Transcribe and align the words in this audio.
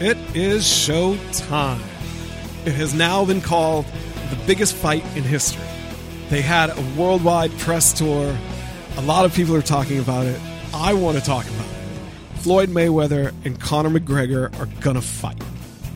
It 0.00 0.18
is 0.34 0.66
show 0.66 1.16
time. 1.32 1.80
It 2.66 2.72
has 2.72 2.94
now 2.94 3.24
been 3.24 3.40
called 3.40 3.86
the 4.30 4.36
biggest 4.44 4.74
fight 4.74 5.04
in 5.16 5.22
history. 5.22 5.62
They 6.30 6.42
had 6.42 6.70
a 6.70 6.82
worldwide 6.96 7.56
press 7.58 7.92
tour. 7.92 8.36
A 8.96 9.02
lot 9.02 9.24
of 9.24 9.32
people 9.32 9.54
are 9.54 9.62
talking 9.62 10.00
about 10.00 10.26
it. 10.26 10.40
I 10.74 10.94
want 10.94 11.16
to 11.16 11.22
talk 11.22 11.46
about 11.46 11.66
it. 11.66 12.40
Floyd 12.40 12.70
Mayweather 12.70 13.32
and 13.44 13.60
Conor 13.60 13.90
McGregor 13.90 14.58
are 14.58 14.66
gonna 14.80 15.00
fight. 15.00 15.40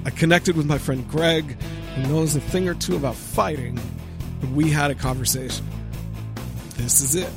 I 0.05 0.11
connected 0.11 0.57
with 0.57 0.67
my 0.67 0.79
friend 0.79 1.07
Greg, 1.09 1.61
who 1.97 2.03
knows 2.03 2.37
a 2.37 2.41
thing 2.41 2.69
or 2.69 2.75
two 2.75 2.95
about 2.95 3.17
fighting, 3.17 3.81
and 4.43 4.55
we 4.55 4.71
had 4.71 4.93
a 4.93 4.95
conversation. 4.95 5.67
This 6.77 7.01
is 7.01 7.17
it. 7.17 7.31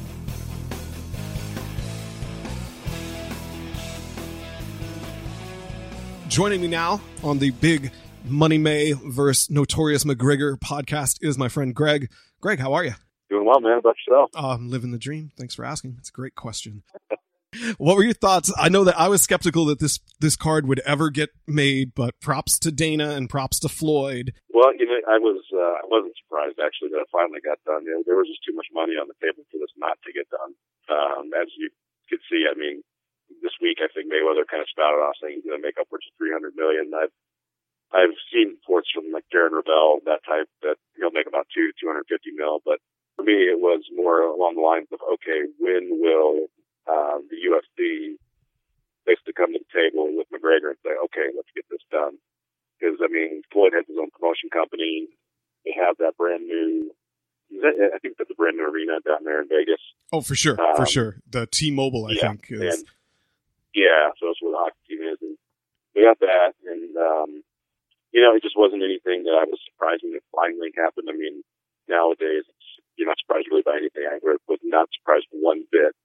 Joining 6.31 6.61
me 6.61 6.69
now 6.69 7.01
on 7.27 7.39
the 7.39 7.51
big 7.51 7.91
Money 8.23 8.57
May 8.57 8.93
versus 8.93 9.51
Notorious 9.51 10.05
McGregor 10.05 10.55
podcast 10.55 11.19
is 11.19 11.37
my 11.37 11.49
friend 11.49 11.75
Greg. 11.75 12.07
Greg, 12.39 12.57
how 12.57 12.71
are 12.71 12.85
you? 12.85 12.95
Doing 13.29 13.43
well, 13.43 13.59
man. 13.59 13.79
About 13.79 13.97
yourself? 14.07 14.29
Oh, 14.39 14.51
I'm 14.51 14.69
living 14.69 14.95
the 14.95 14.97
dream. 14.97 15.35
Thanks 15.35 15.55
for 15.55 15.65
asking. 15.65 15.97
It's 15.99 16.07
a 16.07 16.15
great 16.15 16.35
question. 16.35 16.83
what 17.77 17.97
were 17.97 18.07
your 18.07 18.13
thoughts? 18.13 18.47
I 18.55 18.69
know 18.69 18.85
that 18.85 18.97
I 18.97 19.09
was 19.09 19.21
skeptical 19.21 19.65
that 19.65 19.81
this 19.83 19.99
this 20.21 20.37
card 20.37 20.69
would 20.69 20.79
ever 20.87 21.09
get 21.09 21.31
made, 21.47 21.91
but 21.93 22.17
props 22.21 22.57
to 22.59 22.71
Dana 22.71 23.09
and 23.09 23.29
props 23.29 23.59
to 23.59 23.67
Floyd. 23.67 24.31
Well, 24.53 24.71
you 24.79 24.85
know, 24.85 25.03
I 25.11 25.19
was 25.19 25.43
uh, 25.51 25.83
I 25.83 25.85
wasn't 25.91 26.15
surprised 26.23 26.63
actually 26.63 26.95
that 26.95 27.03
it 27.03 27.11
finally 27.11 27.43
got 27.43 27.59
done. 27.67 27.83
You 27.83 27.91
know, 27.91 28.03
there 28.07 28.15
was 28.15 28.31
just 28.31 28.39
too 28.47 28.55
much 28.55 28.67
money 28.71 28.93
on 28.93 29.11
the 29.11 29.19
table 29.19 29.43
for 29.51 29.59
this 29.59 29.75
not 29.75 29.99
to 30.07 30.13
get 30.15 30.31
done. 30.31 30.55
Um, 30.87 31.35
as 31.35 31.51
you 31.59 31.67
could 32.07 32.23
see, 32.31 32.47
I 32.47 32.55
mean, 32.55 32.83
this 33.39 33.55
week 33.63 33.79
I 33.79 33.87
think 33.95 34.11
Mayweather 34.11 34.43
kind 34.43 34.59
of 34.59 34.69
spouted 34.69 34.99
off 34.99 35.15
saying 35.19 35.39
he's 35.39 35.47
going 35.47 35.59
to 35.59 35.63
make 35.63 35.79
upwards 35.79 36.05
of 36.05 36.13
300 36.19 36.53
million. 36.59 36.91
I've 36.91 37.13
I've 37.91 38.15
seen 38.31 38.55
reports 38.55 38.87
from 38.91 39.11
like 39.11 39.27
Darren 39.27 39.51
Rovell, 39.51 39.99
that 40.07 40.23
type, 40.23 40.47
that 40.63 40.79
he'll 40.95 41.11
make 41.11 41.27
about 41.27 41.47
two, 41.51 41.75
250 41.79 42.07
mil. 42.39 42.63
But 42.63 42.79
for 43.15 43.23
me, 43.23 43.51
it 43.51 43.59
was 43.59 43.83
more 43.91 44.23
along 44.23 44.55
the 44.55 44.63
lines 44.63 44.87
of, 44.95 45.03
okay, 45.19 45.51
when 45.59 45.99
will 45.99 46.47
uh, 46.87 47.19
the 47.27 47.39
UFC 47.43 48.15
basically 49.05 49.35
come 49.35 49.51
to 49.51 49.59
the 49.59 49.71
table 49.75 50.07
with 50.15 50.31
McGregor 50.31 50.71
and 50.71 50.79
say, 50.87 50.95
okay, 51.11 51.35
let's 51.35 51.51
get 51.51 51.67
this 51.67 51.83
done? 51.91 52.15
Because 52.79 52.95
I 53.03 53.11
mean, 53.11 53.43
Floyd 53.51 53.75
has 53.75 53.85
his 53.87 53.99
own 53.99 54.09
promotion 54.15 54.47
company. 54.49 55.11
They 55.67 55.75
have 55.75 55.99
that 55.99 56.15
brand 56.17 56.47
new. 56.47 56.95
I 57.51 57.99
think 57.99 58.15
that's 58.17 58.31
a 58.31 58.39
brand 58.39 58.55
new 58.55 58.63
arena 58.63 59.03
down 59.05 59.27
there 59.27 59.41
in 59.41 59.49
Vegas. 59.51 59.83
Oh, 60.13 60.21
for 60.21 60.35
sure, 60.35 60.59
um, 60.59 60.77
for 60.77 60.85
sure. 60.85 61.17
The 61.29 61.45
T-Mobile, 61.45 62.07
I 62.07 62.13
yeah, 62.13 62.29
think, 62.29 62.47
is. 62.49 62.79
And, 62.79 62.87
yeah, 63.73 64.11
so 64.19 64.27
that's 64.27 64.41
where 64.41 64.51
the 64.51 64.61
hockey 64.61 64.83
team 64.87 65.01
is, 65.07 65.19
and 65.21 65.37
we 65.95 66.03
got 66.03 66.19
that, 66.19 66.53
and 66.67 66.95
um, 66.97 67.43
you 68.11 68.21
know, 68.21 68.35
it 68.35 68.43
just 68.43 68.57
wasn't 68.57 68.83
anything 68.83 69.23
that 69.23 69.35
I 69.39 69.47
was 69.47 69.59
surprised 69.71 70.03
when 70.03 70.15
it 70.15 70.23
finally 70.35 70.71
happened. 70.75 71.07
I 71.09 71.15
mean, 71.15 71.43
nowadays 71.87 72.43
you're 72.95 73.07
not 73.07 73.19
surprised 73.19 73.47
really 73.49 73.63
by 73.65 73.77
anything. 73.77 74.03
I 74.05 74.19
was 74.23 74.59
not 74.63 74.89
surprised 74.93 75.27
one 75.31 75.63
bit 75.71 75.95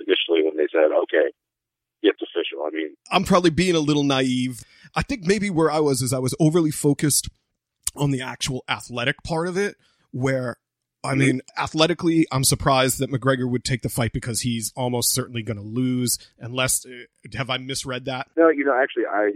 initially 0.00 0.42
when 0.44 0.56
they 0.56 0.68
said, 0.72 0.90
"Okay, 0.90 1.30
it's 2.02 2.20
official." 2.22 2.64
I 2.66 2.70
mean, 2.70 2.96
I'm 3.10 3.24
probably 3.24 3.50
being 3.50 3.76
a 3.76 3.80
little 3.80 4.04
naive. 4.04 4.64
I 4.94 5.02
think 5.02 5.24
maybe 5.24 5.50
where 5.50 5.70
I 5.70 5.80
was 5.80 6.02
is 6.02 6.12
I 6.12 6.18
was 6.18 6.34
overly 6.40 6.70
focused 6.70 7.28
on 7.96 8.10
the 8.10 8.22
actual 8.22 8.64
athletic 8.68 9.22
part 9.22 9.48
of 9.48 9.56
it, 9.56 9.76
where 10.10 10.56
I 11.04 11.14
mean, 11.14 11.42
athletically, 11.56 12.26
I'm 12.32 12.44
surprised 12.44 12.98
that 12.98 13.10
McGregor 13.10 13.48
would 13.48 13.64
take 13.64 13.82
the 13.82 13.88
fight 13.88 14.12
because 14.12 14.40
he's 14.40 14.72
almost 14.74 15.12
certainly 15.12 15.42
going 15.42 15.56
to 15.56 15.62
lose. 15.62 16.18
Unless, 16.38 16.86
uh, 16.86 17.06
have 17.36 17.50
I 17.50 17.58
misread 17.58 18.04
that? 18.06 18.28
no, 18.36 18.48
you 18.48 18.64
know, 18.64 18.74
actually, 18.74 19.06
I 19.06 19.30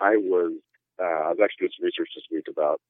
I 0.00 0.16
was 0.16 0.52
uh, 1.00 1.04
I 1.04 1.28
was 1.30 1.38
actually 1.42 1.68
doing 1.68 1.72
some 1.78 1.86
research 1.86 2.10
this 2.14 2.26
week 2.30 2.46
about 2.50 2.80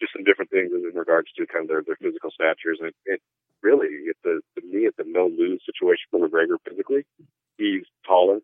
just 0.00 0.12
some 0.12 0.24
different 0.24 0.50
things 0.50 0.70
in 0.70 0.94
regards 0.94 1.28
to 1.36 1.46
kind 1.46 1.64
of 1.64 1.68
their, 1.68 1.82
their 1.82 1.98
physical 2.00 2.30
statures, 2.30 2.78
and 2.80 2.92
it 3.06 3.20
really, 3.62 3.88
it's 4.06 4.22
a, 4.26 4.38
to 4.58 4.66
me, 4.66 4.86
it's 4.86 4.98
a 4.98 5.06
no 5.06 5.26
lose 5.26 5.62
situation 5.66 6.06
for 6.10 6.20
McGregor 6.20 6.58
physically. 6.68 7.04
He's 7.58 7.86
taller, 8.06 8.40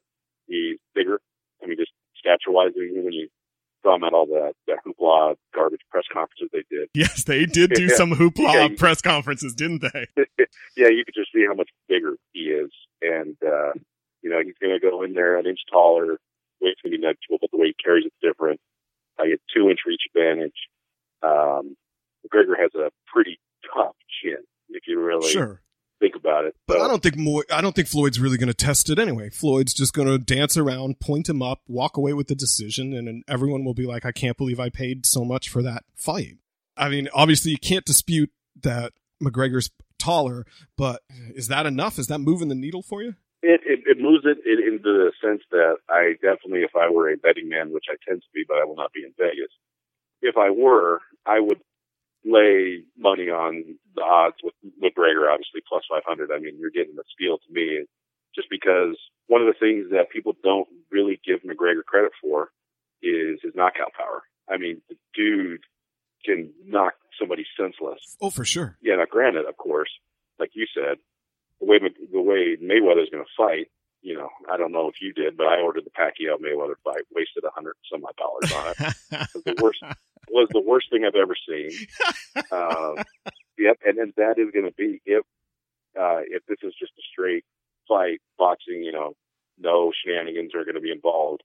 he's 0.46 0.78
bigger. 0.94 1.20
I 1.62 1.66
mean, 1.66 1.76
just 1.78 1.92
stature 2.18 2.50
wise, 2.50 2.72
even 2.76 3.04
when 3.04 3.12
you 3.12 3.28
saw 3.82 3.94
him 3.96 4.04
at 4.04 4.12
all 4.12 4.26
the, 4.26 4.52
the 4.66 4.74
hoopla 4.86 5.36
garbage 5.54 5.80
press 5.90 6.04
conferences 6.12 6.48
they 6.52 6.64
did. 6.70 6.88
Yes, 6.94 7.24
they 7.24 7.46
did 7.46 7.72
do 7.72 7.84
Yeah. 7.88 7.94
some 7.96 8.12
hoopla 8.12 8.52
Yeah, 8.54 8.64
you- 8.66 8.76
press 8.76 9.00
conferences, 9.00 9.54
didn't 9.54 9.82
they? 9.82 10.06
yeah, 10.76 10.88
you 10.88 11.04
could 11.04 11.14
just 11.14 11.32
see 11.32 11.44
how 11.46 11.54
much 11.54 11.70
bigger 11.88 12.16
he 12.32 12.40
is, 12.50 12.70
and 13.02 13.36
uh, 13.46 13.72
you 14.22 14.30
know 14.30 14.40
he's 14.44 14.54
going 14.60 14.78
to 14.78 14.80
go 14.80 15.02
in 15.02 15.14
there 15.14 15.38
an 15.38 15.46
inch 15.46 15.60
taller. 15.70 16.18
Weight's 16.60 16.80
going 16.82 16.92
to 16.92 16.98
be 16.98 17.02
negligible, 17.02 17.38
but 17.40 17.50
the 17.50 17.56
way 17.58 17.68
he 17.68 17.74
carries 17.82 18.04
it's 18.06 18.14
different. 18.22 18.60
I 19.18 19.28
get 19.28 19.40
two 19.54 19.70
inch 19.70 19.80
reach 19.86 20.02
advantage. 20.14 20.54
Um, 21.22 21.76
McGregor 22.26 22.58
has 22.58 22.70
a 22.74 22.90
pretty 23.12 23.38
tough 23.74 23.96
chin 24.22 24.38
if 24.70 24.82
you 24.86 25.00
really 25.00 25.30
Sure. 25.30 25.60
About 26.30 26.44
it. 26.44 26.54
But 26.66 26.78
So, 26.78 26.84
I 26.84 26.88
don't 26.88 27.02
think 27.02 27.16
more. 27.16 27.44
I 27.52 27.60
don't 27.60 27.74
think 27.74 27.88
Floyd's 27.88 28.20
really 28.20 28.38
going 28.38 28.48
to 28.48 28.54
test 28.54 28.88
it 28.90 28.98
anyway. 28.98 29.30
Floyd's 29.30 29.74
just 29.74 29.92
going 29.92 30.08
to 30.08 30.18
dance 30.18 30.56
around, 30.56 31.00
point 31.00 31.28
him 31.28 31.42
up, 31.42 31.62
walk 31.66 31.96
away 31.96 32.12
with 32.12 32.28
the 32.28 32.34
decision, 32.34 32.94
and 32.94 33.06
then 33.06 33.22
everyone 33.28 33.64
will 33.64 33.74
be 33.74 33.86
like, 33.86 34.04
"I 34.04 34.12
can't 34.12 34.36
believe 34.36 34.60
I 34.60 34.68
paid 34.68 35.06
so 35.06 35.24
much 35.24 35.48
for 35.48 35.62
that 35.62 35.84
fight." 35.96 36.38
I 36.76 36.88
mean, 36.88 37.08
obviously, 37.12 37.50
you 37.50 37.58
can't 37.58 37.84
dispute 37.84 38.30
that 38.62 38.92
McGregor's 39.22 39.70
taller, 39.98 40.46
but 40.76 41.02
is 41.34 41.48
that 41.48 41.66
enough? 41.66 41.98
Is 41.98 42.06
that 42.06 42.20
moving 42.20 42.48
the 42.48 42.54
needle 42.54 42.82
for 42.82 43.02
you? 43.02 43.14
It, 43.42 43.60
it, 43.64 43.80
it 43.86 44.00
moves 44.00 44.24
it 44.24 44.38
in, 44.44 44.74
into 44.74 44.82
the 44.82 45.12
sense 45.22 45.42
that 45.50 45.76
I 45.88 46.14
definitely, 46.20 46.60
if 46.60 46.76
I 46.76 46.90
were 46.90 47.10
a 47.10 47.16
betting 47.16 47.48
man, 47.48 47.72
which 47.72 47.86
I 47.88 47.96
tend 48.06 48.20
to 48.20 48.28
be, 48.34 48.44
but 48.46 48.58
I 48.58 48.64
will 48.64 48.76
not 48.76 48.92
be 48.92 49.02
in 49.02 49.12
Vegas, 49.18 49.52
if 50.20 50.36
I 50.36 50.50
were, 50.50 51.00
I 51.24 51.40
would 51.40 51.60
lay 52.24 52.84
money 52.98 53.30
on 53.30 53.64
the 53.94 54.02
odds 54.02 54.36
with 54.42 54.54
McGregor, 54.82 55.32
obviously 55.32 55.62
plus 55.68 55.84
500. 55.90 56.30
I 56.30 56.38
mean, 56.38 56.58
you're 56.58 56.70
getting 56.70 56.96
a 56.98 57.06
steal 57.14 57.38
to 57.38 57.52
me 57.52 57.86
just 58.34 58.48
because 58.50 58.96
one 59.26 59.40
of 59.40 59.46
the 59.46 59.58
things 59.58 59.90
that 59.90 60.10
people 60.10 60.34
don't 60.42 60.68
really 60.90 61.20
give 61.24 61.40
McGregor 61.42 61.84
credit 61.84 62.12
for 62.20 62.50
is 63.02 63.40
his 63.42 63.54
knockout 63.54 63.92
power. 63.96 64.22
I 64.48 64.58
mean, 64.58 64.82
the 64.88 64.96
dude 65.14 65.62
can 66.24 66.52
knock 66.66 66.94
somebody 67.18 67.46
senseless. 67.58 68.00
Oh, 68.20 68.30
for 68.30 68.44
sure. 68.44 68.76
Yeah, 68.82 68.96
now 68.96 69.06
granted, 69.08 69.46
of 69.46 69.56
course, 69.56 69.90
like 70.38 70.50
you 70.54 70.66
said, 70.74 70.98
the 71.60 71.66
way 71.66 71.78
the 71.78 72.20
way 72.20 72.56
Mayweather's 72.56 73.10
going 73.10 73.24
to 73.24 73.36
fight, 73.36 73.68
you 74.02 74.14
know, 74.14 74.28
I 74.50 74.56
don't 74.56 74.72
know 74.72 74.88
if 74.88 75.00
you 75.00 75.12
did, 75.12 75.36
but 75.36 75.46
I 75.46 75.60
ordered 75.60 75.84
the 75.84 75.90
Pacquiao 75.90 76.36
Mayweather 76.40 76.74
fight, 76.84 77.04
wasted 77.14 77.44
a 77.44 77.50
hundred 77.50 77.74
some 77.90 78.04
odd 78.04 78.16
dollars 78.16 78.52
on 78.52 78.68
it. 78.70 78.94
It 79.12 79.28
was 79.34 79.44
the 79.44 79.62
worst 79.62 79.82
was 80.28 80.48
the 80.52 80.60
worst 80.60 80.86
thing 80.90 81.04
I've 81.04 81.14
ever 81.20 81.34
seen. 81.48 81.70
Um, 82.52 82.96
yep, 83.58 83.78
and 83.84 83.98
then 83.98 84.12
that 84.16 84.38
is 84.38 84.50
going 84.52 84.64
to 84.66 84.72
be 84.76 85.00
if 85.04 85.24
uh, 85.98 86.20
if 86.26 86.44
this 86.46 86.58
is 86.62 86.72
just 86.78 86.92
a 86.98 87.02
straight 87.12 87.44
fight, 87.88 88.20
boxing, 88.38 88.82
you 88.82 88.92
know, 88.92 89.12
no 89.58 89.92
shenanigans 89.92 90.54
are 90.54 90.64
going 90.64 90.74
to 90.76 90.80
be 90.80 90.92
involved. 90.92 91.42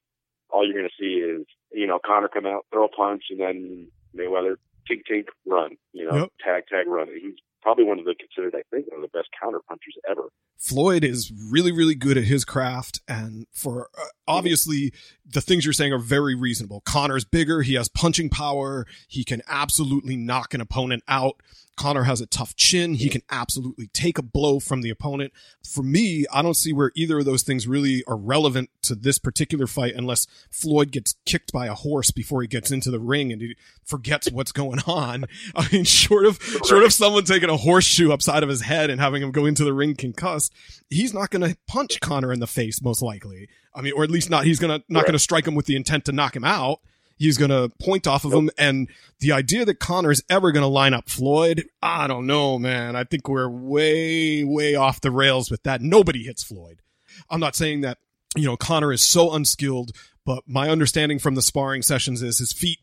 All 0.49 0.63
you're 0.65 0.77
going 0.77 0.89
to 0.89 0.95
see 1.03 1.15
is 1.19 1.45
you 1.71 1.87
know 1.87 1.99
Conor 2.05 2.27
come 2.29 2.45
out, 2.45 2.65
throw 2.71 2.85
a 2.85 2.89
punch, 2.89 3.23
and 3.29 3.39
then 3.39 3.87
Mayweather 4.15 4.55
tink 4.89 5.01
tink 5.11 5.25
run, 5.45 5.75
you 5.93 6.05
know, 6.07 6.15
Yep. 6.17 6.29
tag 6.43 6.63
tag 6.71 6.87
run. 6.87 7.07
He's 7.07 7.35
probably 7.61 7.83
one 7.83 7.97
of 7.99 8.05
the 8.05 8.13
considered, 8.15 8.55
I 8.55 8.61
think, 8.69 8.91
one 8.91 9.03
of 9.03 9.11
the 9.11 9.17
best 9.17 9.29
counter 9.41 9.59
punchers 9.67 9.95
ever. 10.09 10.29
Floyd 10.57 11.03
is 11.03 11.31
really, 11.51 11.71
really 11.71 11.95
good 11.95 12.17
at 12.17 12.25
his 12.25 12.45
craft, 12.45 13.01
and 13.07 13.47
for 13.51 13.89
uh, 13.99 14.05
obviously 14.27 14.93
the 15.25 15.41
things 15.41 15.65
you're 15.65 15.73
saying 15.73 15.93
are 15.93 15.99
very 15.99 16.35
reasonable. 16.35 16.81
Conor's 16.81 17.25
bigger, 17.25 17.61
he 17.61 17.73
has 17.75 17.89
punching 17.89 18.29
power, 18.29 18.85
he 19.07 19.23
can 19.23 19.41
absolutely 19.47 20.15
knock 20.15 20.53
an 20.53 20.61
opponent 20.61 21.03
out. 21.07 21.41
Conor 21.75 22.03
has 22.03 22.21
a 22.21 22.25
tough 22.25 22.55
chin, 22.55 22.93
he 22.93 23.09
can 23.09 23.21
absolutely 23.29 23.87
take 23.87 24.17
a 24.17 24.23
blow 24.23 24.59
from 24.59 24.81
the 24.81 24.89
opponent. 24.89 25.33
For 25.61 25.83
me, 25.83 26.25
I 26.31 26.41
don't 26.41 26.55
see 26.55 26.71
where 26.71 26.91
either 26.95 27.19
of 27.19 27.25
those 27.25 27.43
things 27.43 27.67
really 27.67 28.01
are 28.07 28.15
relevant 28.15 28.69
to 28.83 28.95
this 28.95 29.19
particular 29.19 29.67
fight 29.67 29.93
unless 29.93 30.25
Floyd 30.49 30.91
gets 30.91 31.15
kicked 31.25 31.51
by 31.51 31.67
a 31.67 31.73
horse 31.73 32.11
before 32.11 32.41
he 32.41 32.47
gets 32.47 32.71
into 32.71 32.91
the 32.91 32.99
ring 32.99 33.31
and 33.31 33.41
he 33.41 33.55
forgets 33.83 34.31
what's 34.31 34.53
going 34.53 34.79
on. 34.87 35.25
I 35.55 35.67
mean, 35.71 35.83
short 35.83 36.25
of 36.25 36.41
short 36.65 36.83
of 36.83 36.93
someone 36.93 37.25
taking 37.25 37.49
a 37.49 37.57
horseshoe 37.57 38.11
upside 38.11 38.43
of 38.43 38.49
his 38.49 38.61
head 38.61 38.89
and 38.89 39.01
having 39.01 39.21
him 39.21 39.31
go 39.31 39.45
into 39.45 39.65
the 39.65 39.73
ring 39.73 39.95
concussed, 39.95 40.53
he's 40.89 41.13
not 41.13 41.29
going 41.29 41.49
to 41.49 41.57
punch 41.67 41.99
Conor 41.99 42.31
in 42.31 42.39
the 42.39 42.47
face 42.47 42.81
most 42.81 43.01
likely. 43.01 43.49
I 43.75 43.81
mean, 43.81 43.93
or 43.95 44.03
at 44.03 44.09
least 44.09 44.29
not. 44.29 44.45
He's 44.45 44.59
gonna 44.59 44.81
not 44.87 45.01
Right. 45.01 45.07
to 45.13 45.19
strike 45.19 45.47
him 45.47 45.55
with 45.55 45.65
the 45.65 45.75
intent 45.75 46.05
to 46.05 46.11
knock 46.11 46.35
him 46.35 46.43
out. 46.45 46.79
He's 47.17 47.37
to 47.51 47.71
point 47.79 48.07
off 48.07 48.25
of 48.25 48.33
him, 48.33 48.49
and 48.57 48.89
the 49.19 49.31
idea 49.31 49.63
that 49.65 49.79
Conor 49.79 50.11
is 50.11 50.23
ever 50.29 50.51
to 50.63 50.67
line 50.67 50.93
up 50.93 51.09
Floyd, 51.09 51.65
I 51.81 52.07
don't 52.07 52.27
know, 52.27 52.59
man. 52.59 52.97
I 52.97 53.05
think 53.05 53.29
we're 53.29 53.47
way, 53.47 54.43
way 54.43 54.75
off 54.75 54.99
the 54.99 55.11
rails 55.11 55.49
with 55.49 55.63
that. 55.63 55.81
Nobody 55.81 56.23
hits 56.23 56.43
Floyd. 56.43 56.81
I'm 57.29 57.39
not 57.39 57.55
saying 57.55 57.81
that 57.81 57.99
you 58.35 58.45
know 58.45 58.57
Conor 58.57 58.91
is 58.91 59.01
so 59.01 59.33
unskilled, 59.33 59.91
but 60.25 60.43
my 60.45 60.69
understanding 60.69 61.19
from 61.19 61.35
the 61.35 61.41
sparring 61.41 61.81
sessions 61.81 62.21
is 62.21 62.39
his 62.39 62.51
feet 62.51 62.79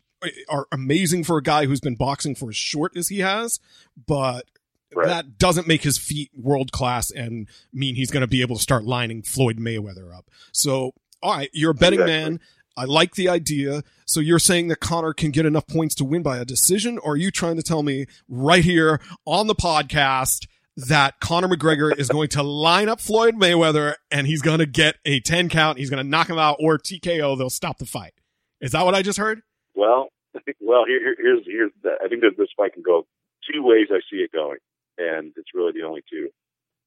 are 0.49 0.67
amazing 0.73 1.25
for 1.25 1.37
a 1.37 1.43
guy 1.43 1.67
who's 1.67 1.81
been 1.81 1.97
boxing 1.97 2.35
for 2.35 2.49
as 2.51 2.57
short 2.57 2.97
as 2.97 3.09
he 3.09 3.19
has, 3.19 3.59
but 4.07 4.47
Right. 4.95 5.07
that 5.09 5.39
doesn't 5.39 5.67
make 5.67 5.83
his 5.83 5.99
feet 5.99 6.31
world 6.35 6.73
class 6.73 7.11
and 7.11 7.49
mean 7.73 7.95
he's 7.95 8.11
going 8.11 8.21
to 8.23 8.27
be 8.27 8.41
able 8.43 8.57
to 8.57 8.63
start 8.63 8.85
lining 8.85 9.23
Floyd 9.23 9.59
Mayweather 9.59 10.17
up. 10.17 10.31
So, 10.53 10.93
all 11.23 11.37
right, 11.37 11.51
you're 11.53 11.71
a 11.71 11.75
betting 11.75 12.01
Exactly. 12.01 12.31
man. 12.31 12.41
I 12.77 12.85
like 12.85 13.15
the 13.17 13.29
idea. 13.29 13.83
So 14.07 14.21
you're 14.21 14.39
saying 14.39 14.69
that 14.69 14.81
Conor 14.81 15.13
can 15.13 15.31
get 15.31 15.45
enough 15.45 15.67
points 15.67 15.95
to 15.97 16.05
win 16.05 16.23
by 16.23 16.39
a 16.39 16.45
decision, 16.45 16.99
or 16.99 17.13
are 17.13 17.17
you 17.17 17.31
trying 17.31 17.57
to 17.57 17.63
tell 17.63 17.83
me 17.83 18.07
right 18.29 18.65
here 18.65 19.01
on 19.27 19.47
the 19.47 19.55
podcast 19.55 20.47
that 20.77 21.21
Conor 21.21 21.49
McGregor 21.49 21.95
is 21.97 22.09
going 22.09 22.29
to 22.29 22.43
line 22.43 22.89
up 22.89 22.99
Floyd 22.99 23.35
Mayweather 23.35 23.95
and 24.11 24.27
he's 24.27 24.41
going 24.41 24.59
to 24.61 24.67
get 24.67 24.97
a 25.05 25.21
10 25.21 25.51
count, 25.51 25.77
he's 25.79 25.91
going 25.91 26.03
to 26.03 26.09
knock 26.09 26.31
him 26.31 26.39
out, 26.39 26.57
or 26.61 26.79
TKO, 26.79 27.37
they'll 27.37 27.51
stop 27.51 27.77
the 27.77 27.85
fight? 27.85 28.15
Is 28.63 28.73
that 28.73 28.85
what 28.87 28.95
I 28.95 29.03
just 29.03 29.19
heard? 29.19 29.43
Well, 29.75 30.09
well, 30.61 30.85
here, 30.87 31.15
here's 31.19 31.45
here's 31.47 31.73
the, 31.83 31.91
I 32.03 32.09
think 32.09 32.23
that 32.23 32.39
this 32.39 32.49
fight 32.57 32.73
can 32.73 32.83
go 32.83 33.07
two 33.53 33.63
ways. 33.63 33.89
I 33.91 34.01
see 34.11 34.19
it 34.23 34.33
going, 34.33 34.57
and 34.99 35.33
it's 35.37 35.55
really 35.55 35.73
the 35.73 35.87
only 35.87 36.03
two. 36.11 36.29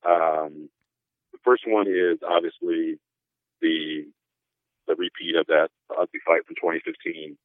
Um, 0.08 0.70
the 1.32 1.40
first 1.44 1.64
one 1.68 1.88
is 1.88 2.20
obviously 2.28 3.00
the 3.62 4.06
the 4.88 4.96
repeat 4.96 5.36
of 5.36 5.48
that 5.48 5.70
ugly 5.90 6.20
fight 6.26 6.46
from 6.46 6.56
2015, 6.56 7.38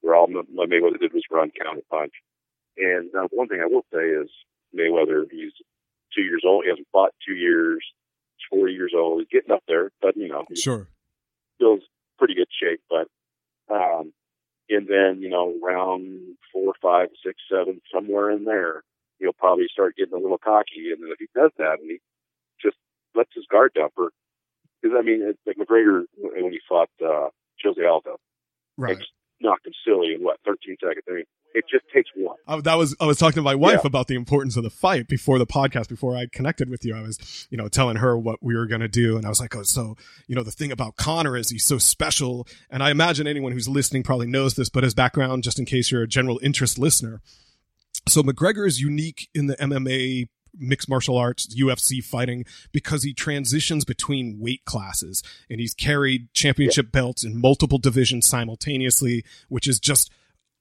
where 0.00 0.16
all 0.16 0.26
Mayweather 0.26 0.98
did 0.98 1.12
was 1.12 1.22
run, 1.30 1.50
counter 1.50 1.82
punch. 1.90 2.12
And 2.76 3.14
uh, 3.14 3.28
one 3.30 3.46
thing 3.48 3.60
I 3.62 3.66
will 3.66 3.86
say 3.92 4.02
is 4.02 4.28
Mayweather, 4.76 5.24
he's 5.30 5.52
two 6.14 6.22
years 6.22 6.42
old. 6.44 6.64
He 6.64 6.70
hasn't 6.70 6.88
fought 6.92 7.14
two 7.26 7.34
years. 7.34 7.84
He's 8.36 8.58
40 8.58 8.72
years 8.72 8.92
old. 8.96 9.20
He's 9.20 9.28
getting 9.40 9.54
up 9.54 9.62
there, 9.68 9.90
but 10.00 10.16
you 10.16 10.28
know, 10.28 10.44
sure, 10.54 10.88
still 11.56 11.78
pretty 12.18 12.34
good 12.34 12.48
shape. 12.60 12.80
But 12.90 13.08
um, 13.72 14.12
and 14.68 14.86
then 14.86 15.20
you 15.20 15.28
know, 15.28 15.54
round 15.62 16.36
four, 16.52 16.74
five, 16.82 17.08
six, 17.24 17.38
seven, 17.50 17.80
somewhere 17.92 18.30
in 18.30 18.44
there, 18.44 18.82
he'll 19.18 19.32
probably 19.32 19.66
start 19.72 19.96
getting 19.96 20.14
a 20.14 20.20
little 20.20 20.38
cocky. 20.38 20.92
And 20.92 21.02
then 21.02 21.10
if 21.10 21.18
he 21.18 21.28
does 21.34 21.50
that, 21.58 21.78
and 21.80 21.90
he 21.90 21.98
just 22.62 22.76
lets 23.14 23.30
his 23.34 23.46
guard 23.50 23.72
down 23.74 23.90
for 23.94 24.10
because 24.80 24.96
I 24.98 25.02
mean, 25.02 25.22
it's 25.22 25.40
like 25.46 25.56
McGregor 25.56 26.04
when 26.16 26.52
he 26.52 26.60
fought 26.68 26.90
uh, 27.04 27.28
Jose 27.64 27.84
Aldo, 27.84 28.16
right? 28.76 28.98
knocked 29.40 29.66
him 29.66 29.72
silly 29.84 30.14
in 30.14 30.22
what 30.22 30.38
13 30.44 30.76
seconds. 30.80 31.04
I 31.08 31.12
mean, 31.12 31.24
it 31.54 31.64
just 31.70 31.84
takes 31.94 32.10
one. 32.14 32.36
Uh, 32.46 32.60
that 32.60 32.74
was 32.74 32.94
I 33.00 33.06
was 33.06 33.18
talking 33.18 33.36
to 33.36 33.42
my 33.42 33.54
wife 33.54 33.80
yeah. 33.82 33.86
about 33.86 34.06
the 34.06 34.14
importance 34.14 34.56
of 34.56 34.62
the 34.62 34.70
fight 34.70 35.08
before 35.08 35.38
the 35.38 35.46
podcast. 35.46 35.88
Before 35.88 36.16
I 36.16 36.26
connected 36.30 36.68
with 36.68 36.84
you, 36.84 36.94
I 36.94 37.02
was 37.02 37.46
you 37.50 37.56
know 37.56 37.68
telling 37.68 37.96
her 37.96 38.18
what 38.18 38.42
we 38.42 38.54
were 38.54 38.66
going 38.66 38.80
to 38.80 38.88
do, 38.88 39.16
and 39.16 39.24
I 39.24 39.28
was 39.28 39.40
like, 39.40 39.56
oh, 39.56 39.62
so 39.62 39.96
you 40.26 40.34
know 40.34 40.42
the 40.42 40.50
thing 40.50 40.72
about 40.72 40.96
Conor 40.96 41.36
is 41.36 41.50
he's 41.50 41.64
so 41.64 41.78
special, 41.78 42.46
and 42.70 42.82
I 42.82 42.90
imagine 42.90 43.26
anyone 43.26 43.52
who's 43.52 43.68
listening 43.68 44.02
probably 44.02 44.26
knows 44.26 44.54
this, 44.54 44.68
but 44.68 44.84
his 44.84 44.94
background, 44.94 45.42
just 45.42 45.58
in 45.58 45.64
case 45.64 45.90
you're 45.90 46.02
a 46.02 46.08
general 46.08 46.38
interest 46.42 46.78
listener. 46.78 47.20
So 48.06 48.22
McGregor 48.22 48.66
is 48.66 48.80
unique 48.80 49.28
in 49.34 49.46
the 49.46 49.56
MMA 49.56 50.28
mixed 50.54 50.88
martial 50.88 51.16
arts, 51.16 51.46
UFC 51.54 52.02
fighting, 52.02 52.44
because 52.72 53.02
he 53.02 53.12
transitions 53.12 53.84
between 53.84 54.38
weight 54.40 54.64
classes 54.64 55.22
and 55.50 55.60
he's 55.60 55.74
carried 55.74 56.32
championship 56.34 56.86
yeah. 56.86 57.00
belts 57.00 57.24
in 57.24 57.40
multiple 57.40 57.78
divisions 57.78 58.26
simultaneously, 58.26 59.24
which 59.48 59.66
is 59.68 59.78
just 59.78 60.10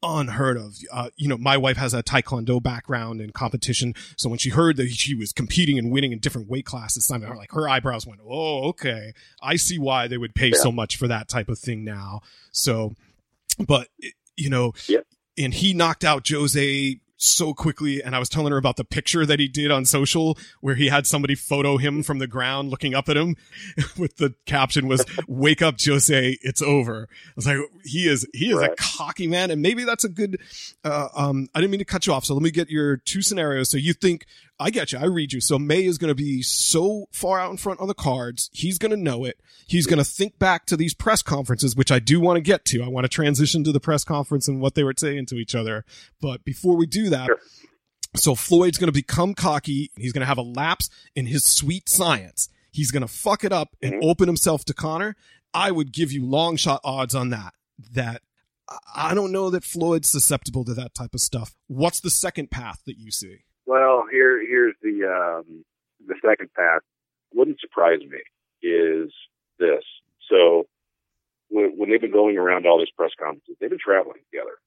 unheard 0.04 0.57
of. 0.57 0.75
Uh, 0.92 1.10
you 1.16 1.28
know, 1.28 1.38
my 1.38 1.57
wife 1.57 1.78
has 1.78 1.94
a 1.94 2.04
taekwondo 2.04 2.62
background 2.62 3.22
in 3.22 3.31
competition, 3.31 3.94
so 4.16 4.30
when 4.30 4.38
she 4.38 4.50
heard 4.50 4.78
that 4.78 4.90
she 4.90 5.16
was 5.16 5.33
competing 5.33 5.78
and 5.78 5.92
winning 5.92 6.12
in 6.12 6.19
different 6.19 6.50
weight 6.50 6.66
classes, 6.66 7.10
I 7.12 7.18
mean, 7.18 7.36
like 7.36 7.51
her 7.51 7.68
eyebrows 7.68 8.06
went, 8.06 8.22
"Oh, 8.24 8.69
okay, 8.69 9.13
I 9.42 9.56
see 9.56 9.80
why 9.80 10.07
they 10.07 10.18
would 10.18 10.36
pay 10.36 10.50
yeah. 10.50 10.57
so 10.57 10.72
much 10.72 10.98
for 10.98 11.07
that 11.07 11.28
type 11.28 11.50
of 11.50 11.57
thing 11.57 11.83
now." 11.83 12.22
So, 12.51 12.94
but 13.66 13.88
you 14.36 14.50
know, 14.50 14.74
yeah. 14.88 15.00
and 15.38 15.54
he 15.54 15.74
knocked 15.74 16.04
out 16.04 16.28
Jose 16.30 17.00
so 17.18 17.54
quickly 17.54 18.02
and 18.02 18.16
I 18.16 18.19
was 18.19 18.30
telling 18.30 18.52
her 18.52 18.58
about 18.58 18.78
the 18.78 18.86
picture 18.86 19.25
that 19.25 19.40
he 19.40 19.48
did 19.48 19.72
on 19.72 19.86
social 19.86 20.38
where 20.62 20.75
he 20.75 20.88
had 20.88 21.08
somebody 21.08 21.36
photo 21.36 21.78
him 21.78 22.04
from 22.04 22.19
the 22.19 22.28
ground 22.28 22.69
looking 22.69 22.94
up 22.94 23.10
at 23.10 23.18
him 23.18 23.36
with 23.98 24.18
the 24.18 24.36
caption 24.46 24.88
was 24.88 25.04
wake 25.28 25.62
up 25.62 25.75
Jose 25.84 26.38
it's 26.42 26.62
over. 26.62 27.10
I 27.12 27.31
was 27.36 27.48
like 27.48 27.58
he 27.84 28.08
is 28.08 28.28
he 28.34 28.52
is 28.52 28.58
right. 28.58 28.72
a 28.72 28.75
cocky 28.75 29.28
man 29.28 29.52
and 29.52 29.62
maybe 29.62 29.84
that's 29.84 30.04
a 30.04 30.10
good 30.10 30.40
uh, 30.84 31.08
um 31.16 31.50
I 31.56 31.60
didn't 31.60 31.72
mean 31.72 31.80
to 31.80 31.86
cut 31.86 32.06
you 32.06 32.14
off 32.14 32.24
so 32.24 32.34
let 32.34 32.44
me 32.44 32.52
get 32.52 32.69
your 32.69 32.98
two 32.98 33.22
scenarios 33.22 33.69
so 33.69 33.78
you 33.78 33.94
think 33.94 34.25
I 34.59 34.71
get 34.71 34.92
you. 34.92 35.00
I 35.00 35.06
read 35.06 35.33
you. 35.33 35.42
So 35.42 35.59
May 35.59 35.86
is 35.86 35.98
going 35.98 36.09
to 36.09 36.15
be 36.15 36.42
so 36.42 37.07
far 37.12 37.39
out 37.39 37.51
in 37.51 37.57
front 37.57 37.80
on 37.80 37.88
the 37.88 37.94
cards. 37.94 38.50
He's 38.54 38.77
going 38.77 38.92
to 38.92 38.98
know 38.98 39.24
it. 39.24 39.39
He's 39.68 39.86
going 39.86 40.00
to 40.00 40.04
think 40.04 40.39
back 40.39 40.65
to 40.68 40.77
these 40.77 40.94
press 40.94 41.21
conferences, 41.21 41.75
which 41.75 41.92
I 41.92 42.00
do 42.00 42.19
want 42.19 42.38
to 42.38 42.42
get 42.42 42.65
to. 42.65 42.81
I 42.81 42.88
want 42.88 43.06
to 43.06 43.09
transition 43.09 43.63
to 43.65 43.71
the 43.71 43.80
press 43.80 44.04
conference 44.04 44.48
and 44.48 44.59
what 44.59 44.74
they 44.74 44.83
were 44.83 44.94
saying 44.98 45.27
to 45.27 45.36
each 45.36 45.54
other. 45.54 45.86
But 46.19 46.44
before 46.44 46.75
we 46.75 46.88
do 46.88 47.09
that, 47.09 47.27
sure. 47.27 47.39
so 48.15 48.33
Floyd's 48.33 48.80
going 48.80 48.88
to 48.88 48.94
become 48.94 49.36
cocky. 49.36 49.92
He's 49.95 50.13
going 50.13 50.21
to 50.21 50.27
have 50.27 50.39
a 50.39 50.44
lapse 50.44 50.89
in 51.15 51.27
his 51.27 51.45
sweet 51.45 51.88
science. 51.88 52.50
He's 52.71 52.92
going 52.92 53.01
to 53.01 53.07
fuck 53.07 53.44
it 53.44 53.54
up 53.54 53.75
and 53.81 53.94
mm-hmm. 53.94 54.09
open 54.09 54.27
himself 54.27 54.65
to 54.65 54.74
Conor. 54.74 55.15
I 55.54 55.71
would 55.71 55.92
give 55.92 56.12
you 56.12 56.25
long 56.25 56.56
shot 56.56 56.81
odds 56.83 57.13
on 57.13 57.30
that. 57.30 57.54
That 57.92 58.21
I 58.95 59.13
don't 59.13 59.31
know 59.31 59.50
that 59.51 59.63
Floyd's 59.63 60.09
susceptible 60.09 60.65
to 60.65 60.74
that 60.74 60.94
type 60.94 61.13
of 61.13 61.21
stuff. 61.21 61.56
What's 61.68 62.00
the 62.00 62.09
second 62.09 62.51
path 62.51 62.81
that 62.86 62.98
you 62.98 63.12
see? 63.12 63.44
Here 64.12 64.39
here's 64.45 64.75
the 64.81 65.06
um, 65.06 65.63
the 66.06 66.15
second 66.25 66.54
path. 66.54 66.81
Wouldn't 67.33 67.59
surprise 67.59 68.00
me 68.00 68.19
is 68.63 69.12
this. 69.59 69.83
So 70.30 70.68
when, 71.50 71.74
when 71.77 71.89
they've 71.89 72.01
been 72.01 72.12
going 72.12 72.38
around 72.38 72.65
all 72.65 72.80
these 72.80 72.92
press 72.95 73.12
conferences, 73.19 73.56
they've 73.59 73.69
been 73.69 73.80
traveling 73.83 74.19
together 74.31 74.57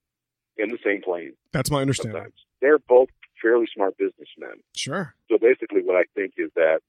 in 0.57 0.71
the 0.71 0.79
same 0.85 1.03
plane. 1.03 1.33
That's 1.53 1.71
my 1.71 1.81
understanding. 1.81 2.17
Sometimes. 2.17 2.47
They're 2.61 2.79
both 2.79 3.09
fairly 3.43 3.67
smart 3.75 3.97
businessmen. 3.97 4.63
Sure. 4.77 5.15
So 5.31 5.39
basically, 5.39 5.83
what 5.83 5.97
I 5.97 6.05
think 6.15 6.35
is 6.37 6.51
that 6.57 6.81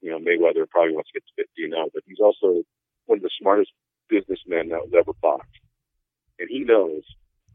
you 0.00 0.10
know 0.10 0.18
Mayweather 0.18 0.68
probably 0.68 0.94
wants 0.94 1.10
to 1.12 1.20
get 1.20 1.24
to 1.26 1.44
50 1.56 1.64
and 1.64 1.72
0, 1.72 1.88
but 1.94 2.02
he's 2.06 2.20
also 2.20 2.62
one 3.06 3.18
of 3.18 3.22
the 3.22 3.30
smartest 3.40 3.70
businessmen 4.08 4.68
that 4.70 4.82
was 4.82 4.92
ever 4.96 5.12
boxed, 5.20 5.62
and 6.38 6.48
he 6.50 6.60
knows. 6.60 7.02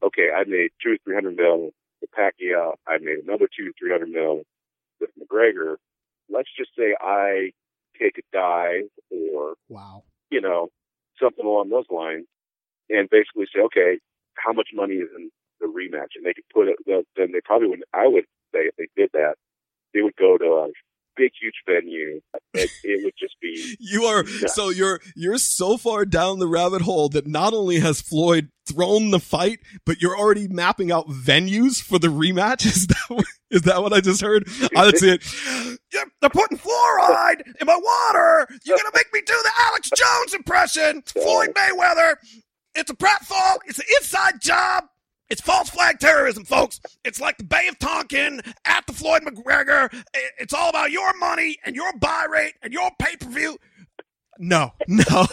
Okay, 0.04 0.30
I 0.30 0.44
made 0.46 0.70
two 0.82 0.94
or 0.94 0.98
three 1.04 1.16
hundred 1.16 1.36
mil 1.36 1.66
with 1.66 1.74
Pacquiao. 2.18 2.74
I 2.88 2.98
made 3.00 3.20
another 3.24 3.48
two, 3.48 3.72
three 3.78 3.92
hundred 3.92 4.10
mil 4.10 4.44
with 5.00 5.10
McGregor. 5.20 5.76
Let's 6.30 6.50
just 6.58 6.72
say 6.78 6.96
I 7.00 7.52
take 8.00 8.18
a 8.18 8.26
dive 8.34 8.90
or 9.12 9.56
wow, 9.70 10.04
you 10.30 10.42
know, 10.42 10.70
something 11.22 11.46
along 11.46 11.70
those 11.70 11.86
lines, 11.90 12.26
and 12.90 13.10
basically 13.10 13.46
say, 13.54 13.62
okay, 13.62 14.00
how 14.36 14.54
much 14.54 14.70
money 14.74 14.96
is 14.96 15.10
in 15.16 15.30
the 15.60 15.68
rematch? 15.68 16.16
And 16.16 16.26
they 16.26 16.34
could 16.34 16.50
put 16.54 16.68
it. 16.68 16.78
Then 16.86 17.32
they 17.32 17.42
probably 17.44 17.70
would. 17.70 17.84
I 17.94 18.08
would 18.08 18.26
say 18.54 18.70
if 18.70 18.76
they 18.78 18.88
did 18.96 19.10
that, 19.14 19.36
they 19.94 20.02
would 20.02 20.16
go 20.16 20.38
to 20.38 20.46
a 20.46 20.68
big, 21.18 21.32
huge 21.42 21.56
venue. 21.68 22.22
It, 22.54 22.70
it 22.84 23.04
would 23.04 23.14
just 23.20 23.36
be. 23.42 23.76
you 23.80 24.04
are 24.04 24.26
so 24.48 24.70
you're 24.70 25.00
you're 25.16 25.38
so 25.38 25.78
far 25.78 26.06
down 26.06 26.40
the 26.40 26.48
rabbit 26.48 26.82
hole 26.82 27.10
that 27.10 27.28
not 27.28 27.54
only 27.54 27.80
has 27.80 28.02
Floyd 28.02 28.50
thrown 28.68 29.12
the 29.12 29.20
fight, 29.20 29.60
but 29.86 30.02
you're 30.02 30.18
already 30.18 30.48
mapping 30.48 30.92
out 30.92 31.08
venues 31.08 31.82
for 31.82 32.00
the 32.00 32.08
rematch. 32.08 32.66
Is 32.78 32.88
that 32.88 33.06
what, 33.08 33.26
is 33.50 33.62
that 33.64 33.82
what 33.82 33.94
I 33.94 34.02
just 34.02 34.22
heard? 34.22 34.46
Oh, 34.76 34.86
that's 34.86 35.02
it. 35.04 35.24
They're 36.22 36.30
putting 36.30 36.58
fluoride 36.58 37.42
in 37.60 37.66
my 37.66 37.80
water. 37.82 38.48
You're 38.66 38.78
gonna 38.78 38.92
make 38.94 39.12
me 39.14 39.22
do 39.26 39.34
the 39.42 39.52
Alex 39.58 39.90
Jones 39.96 40.34
impression, 40.34 41.02
Floyd 41.04 41.54
Mayweather. 41.56 42.16
It's 42.76 42.92
a 42.92 42.96
pratfall. 42.96 43.58
It's 43.66 43.80
an 43.80 43.86
inside 44.00 44.42
job. 44.42 44.86
It's 45.30 45.42
false 45.42 45.70
flag 45.70 46.00
terrorism, 46.00 46.46
folks. 46.46 46.80
It's 47.04 47.20
like 47.20 47.38
the 47.38 47.44
Bay 47.44 47.68
of 47.68 47.78
Tonkin 47.80 48.42
at 48.66 48.88
the 48.88 48.94
Floyd 48.94 49.24
McGregor. 49.24 49.94
It's 50.40 50.54
all 50.54 50.70
about 50.70 50.92
your 50.92 51.14
money 51.18 51.58
and 51.66 51.76
your 51.76 51.92
buy 51.98 52.28
rate 52.30 52.54
and 52.62 52.72
your 52.72 52.92
pay 52.98 53.16
per 53.18 53.30
view. 53.30 53.58
No, 54.40 54.72
no, 54.88 55.26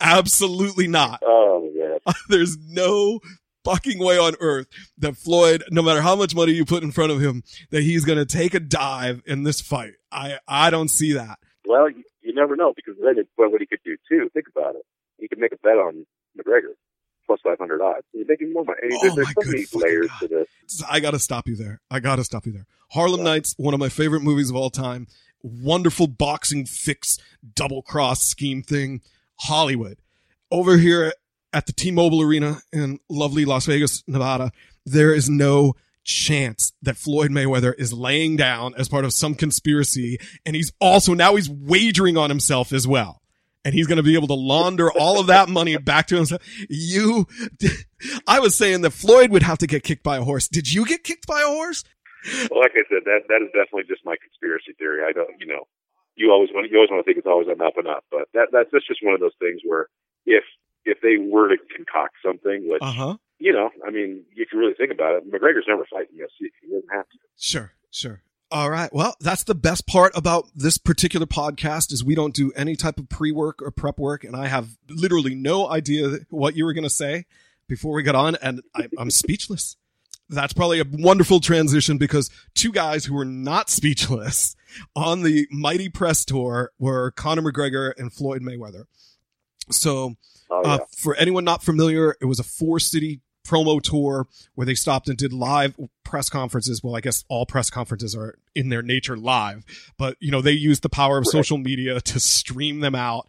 absolutely 0.00 0.88
not. 0.88 1.22
Oh, 1.24 1.70
yeah. 1.72 2.12
There's 2.28 2.56
no 2.58 3.20
fucking 3.64 3.98
way 3.98 4.18
on 4.18 4.34
earth 4.40 4.66
that 4.98 5.16
Floyd, 5.16 5.62
no 5.70 5.82
matter 5.82 6.00
how 6.00 6.16
much 6.16 6.34
money 6.34 6.52
you 6.52 6.64
put 6.64 6.82
in 6.82 6.90
front 6.90 7.12
of 7.12 7.20
him, 7.20 7.42
that 7.70 7.82
he's 7.82 8.04
going 8.04 8.18
to 8.18 8.26
take 8.26 8.54
a 8.54 8.60
dive 8.60 9.22
in 9.26 9.42
this 9.44 9.60
fight. 9.60 9.94
I, 10.10 10.38
I 10.48 10.70
don't 10.70 10.88
see 10.88 11.12
that. 11.12 11.38
Well, 11.66 11.90
you, 11.90 12.02
you 12.22 12.34
never 12.34 12.56
know 12.56 12.72
because 12.74 12.94
then 13.02 13.18
it, 13.18 13.28
well, 13.36 13.50
what 13.50 13.60
he 13.60 13.66
could 13.66 13.80
do 13.84 13.96
too, 14.08 14.30
think 14.32 14.46
about 14.54 14.74
it. 14.74 14.82
He 15.18 15.28
could 15.28 15.38
make 15.38 15.52
a 15.52 15.58
bet 15.58 15.74
on 15.74 16.06
500 18.28 18.40
odds. 18.40 18.48
You're 18.48 18.48
making 18.48 18.52
more 18.52 18.64
money. 18.64 18.78
Oh 18.92 19.14
there's, 19.14 19.28
so 19.28 19.50
many 19.50 19.66
layers 19.74 20.08
God. 20.08 20.18
to 20.20 20.28
this. 20.28 20.82
I 20.88 21.00
got 21.00 21.12
to 21.12 21.18
stop 21.18 21.48
you 21.48 21.56
there. 21.56 21.80
I 21.90 22.00
got 22.00 22.16
to 22.16 22.24
stop 22.24 22.46
you 22.46 22.52
there. 22.52 22.66
Harlem 22.90 23.20
yeah. 23.20 23.32
Nights, 23.32 23.54
one 23.58 23.74
of 23.74 23.80
my 23.80 23.88
favorite 23.88 24.22
movies 24.22 24.50
of 24.50 24.56
all 24.56 24.70
time. 24.70 25.06
Wonderful 25.42 26.08
boxing 26.08 26.66
fix, 26.66 27.18
double 27.54 27.82
cross 27.82 28.22
scheme 28.22 28.62
thing. 28.62 29.02
Hollywood. 29.40 29.98
Over 30.50 30.78
here 30.78 31.12
at 31.52 31.66
the 31.66 31.72
T-Mobile 31.72 32.22
Arena 32.22 32.60
in 32.72 32.98
lovely 33.08 33.44
Las 33.44 33.66
Vegas, 33.66 34.02
Nevada, 34.06 34.50
there 34.84 35.14
is 35.14 35.28
no 35.28 35.74
chance 36.02 36.72
that 36.82 36.96
Floyd 36.96 37.30
Mayweather 37.30 37.74
is 37.78 37.92
laying 37.92 38.36
down 38.36 38.74
as 38.76 38.88
part 38.88 39.04
of 39.04 39.12
some 39.12 39.34
conspiracy. 39.34 40.18
And 40.44 40.56
he's 40.56 40.72
also 40.80 41.14
now 41.14 41.36
he's 41.36 41.50
wagering 41.50 42.16
on 42.16 42.30
himself 42.30 42.72
as 42.72 42.86
well 42.86 43.22
and 43.64 43.74
he's 43.74 43.86
going 43.86 43.96
to 43.96 44.02
be 44.02 44.14
able 44.14 44.28
to 44.28 44.34
launder 44.34 44.90
all 44.92 45.18
of 45.20 45.26
that 45.28 45.48
money 45.48 45.76
back 45.76 46.06
to 46.08 46.16
himself. 46.16 46.42
You, 46.68 47.26
I 48.26 48.40
was 48.40 48.54
saying 48.56 48.82
that 48.82 48.90
Floyd 48.92 49.30
would 49.30 49.42
have 49.42 49.58
to 49.58 49.66
get 49.66 49.82
kicked 49.82 50.02
by 50.02 50.16
a 50.18 50.22
horse. 50.22 50.48
Did 50.48 50.72
you 50.72 50.84
get 50.86 51.04
kicked 51.04 51.26
by 51.26 51.40
a 51.42 51.46
horse? 51.46 51.84
Well, 52.50 52.60
like 52.60 52.72
I 52.74 52.82
said, 52.90 53.04
that 53.04 53.20
that 53.28 53.42
is 53.42 53.48
definitely 53.54 53.84
just 53.88 54.04
my 54.04 54.16
conspiracy 54.20 54.72
theory. 54.78 55.02
I 55.08 55.12
don't, 55.12 55.30
you 55.38 55.46
know, 55.46 55.66
you 56.16 56.30
always 56.32 56.50
want 56.52 56.70
you 56.70 56.76
always 56.76 56.90
want 56.90 57.00
to 57.00 57.04
think 57.04 57.18
it's 57.18 57.26
always 57.26 57.48
on 57.48 57.60
up 57.60 57.76
and 57.76 57.86
up, 57.86 58.04
but 58.10 58.28
that 58.34 58.48
that's, 58.52 58.68
that's 58.72 58.86
just 58.86 59.04
one 59.04 59.14
of 59.14 59.20
those 59.20 59.36
things 59.38 59.60
where 59.64 59.86
if 60.26 60.42
if 60.84 60.98
they 61.00 61.16
were 61.16 61.48
to 61.48 61.56
concoct 61.74 62.16
something, 62.24 62.68
which 62.68 62.82
Uh 62.82 62.92
huh. 62.92 63.16
you 63.38 63.52
know, 63.52 63.70
I 63.86 63.90
mean, 63.90 64.24
if 64.34 64.48
you 64.52 64.58
really 64.58 64.74
think 64.74 64.90
about 64.90 65.14
it, 65.16 65.30
McGregor's 65.30 65.66
never 65.68 65.86
fighting 65.90 66.16
UFC. 66.18 66.50
He 66.60 66.68
doesn't 66.68 66.90
have 66.92 67.08
to. 67.08 67.18
Sure, 67.38 67.72
sure. 67.90 68.22
All 68.50 68.70
right. 68.70 68.90
Well, 68.92 69.14
that's 69.20 69.44
the 69.44 69.54
best 69.54 69.86
part 69.86 70.12
about 70.16 70.46
this 70.54 70.78
particular 70.78 71.26
podcast 71.26 71.92
is 71.92 72.02
we 72.02 72.14
don't 72.14 72.34
do 72.34 72.50
any 72.56 72.76
type 72.76 72.98
of 72.98 73.08
pre-work 73.10 73.60
or 73.60 73.70
prep 73.70 73.98
work, 73.98 74.24
and 74.24 74.34
I 74.34 74.46
have 74.46 74.70
literally 74.88 75.34
no 75.34 75.68
idea 75.68 76.18
what 76.30 76.56
you 76.56 76.64
were 76.64 76.72
going 76.72 76.84
to 76.84 76.90
say 76.90 77.26
before 77.68 77.92
we 77.94 78.02
got 78.02 78.14
on, 78.14 78.36
and 78.36 78.62
I, 78.74 78.88
I'm 78.98 79.10
speechless. 79.10 79.76
That's 80.30 80.52
probably 80.54 80.80
a 80.80 80.84
wonderful 80.90 81.40
transition 81.40 81.98
because 81.98 82.30
two 82.54 82.72
guys 82.72 83.04
who 83.04 83.14
were 83.14 83.24
not 83.26 83.68
speechless 83.70 84.56
on 84.96 85.22
the 85.22 85.46
Mighty 85.50 85.88
Press 85.90 86.24
Tour 86.24 86.72
were 86.78 87.10
Conor 87.10 87.42
McGregor 87.42 87.92
and 87.98 88.12
Floyd 88.12 88.42
Mayweather. 88.42 88.84
So 89.70 90.16
Oh, 90.50 90.62
yeah. 90.64 90.74
uh, 90.76 90.78
for 90.96 91.14
anyone 91.16 91.44
not 91.44 91.62
familiar, 91.62 92.16
it 92.22 92.24
was 92.24 92.38
a 92.40 92.42
four 92.42 92.80
city 92.80 93.20
promo 93.48 93.80
tour 93.80 94.26
where 94.54 94.66
they 94.66 94.74
stopped 94.74 95.08
and 95.08 95.16
did 95.16 95.32
live 95.32 95.74
press 96.04 96.28
conferences. 96.28 96.82
Well, 96.82 96.94
I 96.96 97.00
guess 97.00 97.24
all 97.28 97.46
press 97.46 97.70
conferences 97.70 98.14
are 98.14 98.38
in 98.54 98.68
their 98.68 98.82
nature 98.82 99.16
live, 99.16 99.64
but 99.96 100.16
you 100.20 100.30
know, 100.30 100.40
they 100.40 100.52
used 100.52 100.82
the 100.82 100.88
power 100.88 101.18
of 101.18 101.24
Right. 101.26 101.32
social 101.32 101.58
media 101.58 102.00
to 102.00 102.20
stream 102.20 102.80
them 102.80 102.94
out. 102.94 103.26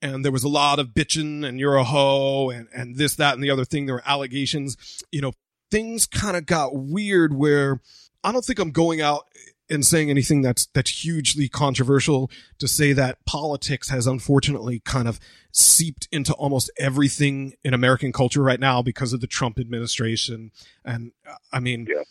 And 0.00 0.24
there 0.24 0.32
was 0.32 0.42
a 0.42 0.48
lot 0.48 0.80
of 0.80 0.88
bitching 0.88 1.46
and 1.46 1.60
you're 1.60 1.76
a 1.76 1.84
hoe 1.84 2.50
and, 2.50 2.66
and 2.74 2.96
this, 2.96 3.14
that, 3.16 3.34
and 3.34 3.42
the 3.42 3.50
other 3.50 3.64
thing. 3.64 3.86
There 3.86 3.94
were 3.94 4.02
allegations, 4.04 4.76
you 5.12 5.20
know, 5.20 5.32
things 5.70 6.06
kind 6.06 6.36
of 6.36 6.44
got 6.44 6.74
weird 6.74 7.32
where 7.32 7.80
I 8.24 8.32
don't 8.32 8.44
think 8.44 8.58
I'm 8.58 8.72
going 8.72 9.00
out 9.00 9.26
and 9.72 9.84
saying 9.84 10.10
anything 10.10 10.42
that's, 10.42 10.66
that's 10.66 11.04
hugely 11.04 11.48
controversial 11.48 12.30
to 12.58 12.68
say 12.68 12.92
that 12.92 13.24
politics 13.24 13.88
has 13.88 14.06
unfortunately 14.06 14.80
kind 14.80 15.08
of 15.08 15.18
seeped 15.50 16.06
into 16.12 16.32
almost 16.34 16.70
everything 16.78 17.54
in 17.64 17.74
American 17.74 18.12
culture 18.12 18.42
right 18.42 18.60
now 18.60 18.82
because 18.82 19.12
of 19.12 19.20
the 19.20 19.26
Trump 19.26 19.58
administration. 19.58 20.52
And 20.84 21.12
uh, 21.28 21.34
I 21.52 21.60
mean, 21.60 21.86
Yeah. 21.88 22.02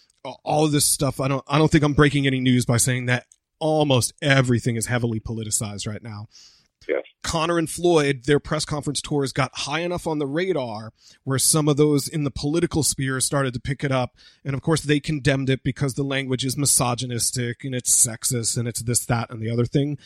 all 0.44 0.66
of 0.66 0.72
this 0.72 0.86
stuff. 0.86 1.20
I 1.20 1.28
don't, 1.28 1.44
I 1.48 1.58
don't 1.58 1.72
think 1.72 1.84
I'm 1.84 1.94
breaking 1.94 2.28
any 2.28 2.40
news 2.40 2.66
by 2.66 2.78
saying 2.78 3.06
that 3.06 3.26
almost 3.60 4.14
everything 4.22 4.76
is 4.76 4.88
heavily 4.88 5.20
politicized 5.20 5.88
right 5.88 6.02
now. 6.04 6.28
Yes. 6.88 7.04
Conor 7.24 7.58
and 7.58 7.70
Floyd, 7.70 8.24
their 8.26 8.40
press 8.40 8.66
conference 8.66 9.02
tours 9.02 9.32
got 9.32 9.52
high 9.54 9.82
enough 9.82 10.08
on 10.08 10.20
the 10.20 10.26
radar 10.28 10.94
where 11.24 11.38
some 11.40 11.68
of 11.68 11.78
those 11.78 12.08
in 12.08 12.24
the 12.24 12.32
political 12.32 12.84
sphere 12.84 13.20
started 13.22 13.54
to 13.54 13.60
pick 13.60 13.84
it 13.84 13.92
up. 13.92 14.16
And 14.44 14.54
of 14.54 14.62
course, 14.62 14.82
they 14.82 15.00
condemned 15.00 15.50
it 15.50 15.64
because 15.64 15.94
the 15.94 16.04
language 16.04 16.44
is 16.44 16.58
misogynistic 16.58 17.64
and 17.64 17.76
it's 17.76 17.94
sexist 18.06 18.58
and 18.58 18.68
it's 18.68 18.82
this, 18.82 19.06
that, 19.06 19.30
and 19.30 19.42
the 19.42 19.52
other 19.52 19.66
thing. 19.66 19.98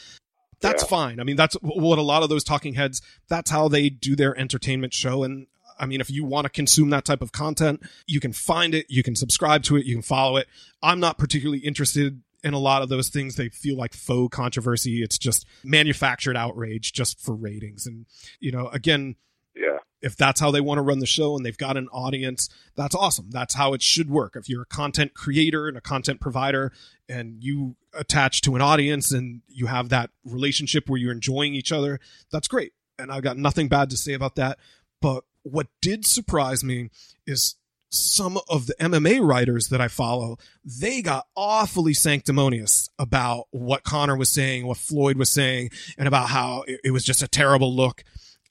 That's 0.61 0.83
Yeah. 0.83 0.89
fine. 0.89 1.19
I 1.19 1.23
mean, 1.23 1.35
that's 1.35 1.55
what 1.61 1.97
a 1.97 2.01
lot 2.03 2.23
of 2.23 2.29
those 2.29 2.43
talking 2.43 2.73
heads, 2.75 3.01
that's 3.27 3.51
how 3.51 3.67
they 3.67 3.89
do 3.89 4.15
their 4.15 4.37
entertainment 4.37 4.93
show. 4.93 5.23
And 5.23 5.47
I 5.77 5.85
mean, 5.85 5.99
if 5.99 6.09
you 6.09 6.23
want 6.23 6.45
to 6.45 6.49
consume 6.49 6.89
that 6.91 7.03
type 7.03 7.21
of 7.21 7.31
content, 7.31 7.81
you 8.07 8.19
can 8.19 8.31
find 8.31 8.73
it, 8.73 8.85
you 8.89 9.03
can 9.03 9.15
subscribe 9.15 9.63
to 9.63 9.75
it, 9.75 9.85
you 9.85 9.95
can 9.95 10.01
follow 10.01 10.37
it. 10.37 10.47
I'm 10.81 10.99
not 10.99 11.17
particularly 11.17 11.59
interested 11.59 12.21
in 12.45 12.53
a 12.53 12.59
lot 12.59 12.83
of 12.83 12.89
those 12.89 13.09
things. 13.09 13.35
They 13.35 13.49
feel 13.49 13.75
like 13.75 13.93
faux 13.93 14.33
controversy. 14.33 15.01
It's 15.01 15.17
just 15.17 15.47
manufactured 15.63 16.37
outrage 16.37 16.93
just 16.93 17.19
for 17.19 17.35
ratings. 17.35 17.87
And, 17.87 18.05
you 18.39 18.51
know, 18.51 18.67
again, 18.67 19.15
yeah. 19.55 19.79
if 19.99 20.15
that's 20.15 20.39
how 20.39 20.51
they 20.51 20.61
want 20.61 20.77
to 20.77 20.83
run 20.83 20.99
the 20.99 21.07
show 21.07 21.35
and 21.35 21.43
they've 21.43 21.57
got 21.57 21.75
an 21.75 21.87
audience, 21.87 22.47
that's 22.75 22.93
awesome. 22.93 23.31
That's 23.31 23.55
how 23.55 23.73
it 23.73 23.81
should 23.81 24.11
work. 24.11 24.35
If 24.35 24.47
you're 24.47 24.61
a 24.61 24.67
content 24.67 25.15
creator 25.15 25.67
and 25.67 25.75
a 25.75 25.81
content 25.81 26.21
provider 26.21 26.71
and 27.09 27.43
you 27.43 27.77
attach 27.93 28.41
to 28.41 28.55
an 28.55 28.61
audience 28.61 29.11
and 29.11 29.41
you 29.47 29.65
have 29.65 29.89
that 29.89 30.11
relationship 30.23 30.87
where 30.87 30.99
you're 30.99 31.11
enjoying 31.11 31.55
each 31.55 31.71
other, 31.71 31.99
that's 32.31 32.47
great. 32.47 32.73
And 32.99 33.11
I've 33.11 33.23
got 33.23 33.37
nothing 33.37 33.69
bad 33.69 33.89
to 33.89 33.97
say 33.97 34.13
about 34.13 34.35
that. 34.35 34.59
But 35.01 35.23
what 35.41 35.67
did 35.81 36.05
surprise 36.05 36.63
me 36.63 36.91
is 37.25 37.55
some 37.97 38.39
of 38.49 38.67
the 38.67 38.75
MMA 38.75 39.25
writers 39.25 39.69
that 39.69 39.81
I 39.81 39.87
follow, 39.87 40.37
they 40.63 41.01
got 41.01 41.25
awfully 41.35 41.93
sanctimonious 41.93 42.89
about 42.99 43.45
what 43.51 43.83
Conor 43.83 44.15
was 44.15 44.29
saying, 44.29 44.65
what 44.65 44.77
Floyd 44.77 45.17
was 45.17 45.29
saying, 45.29 45.71
and 45.97 46.07
about 46.07 46.29
how 46.29 46.63
it, 46.67 46.79
it 46.85 46.91
was 46.91 47.03
just 47.03 47.23
a 47.23 47.27
terrible 47.27 47.75
look. 47.75 48.03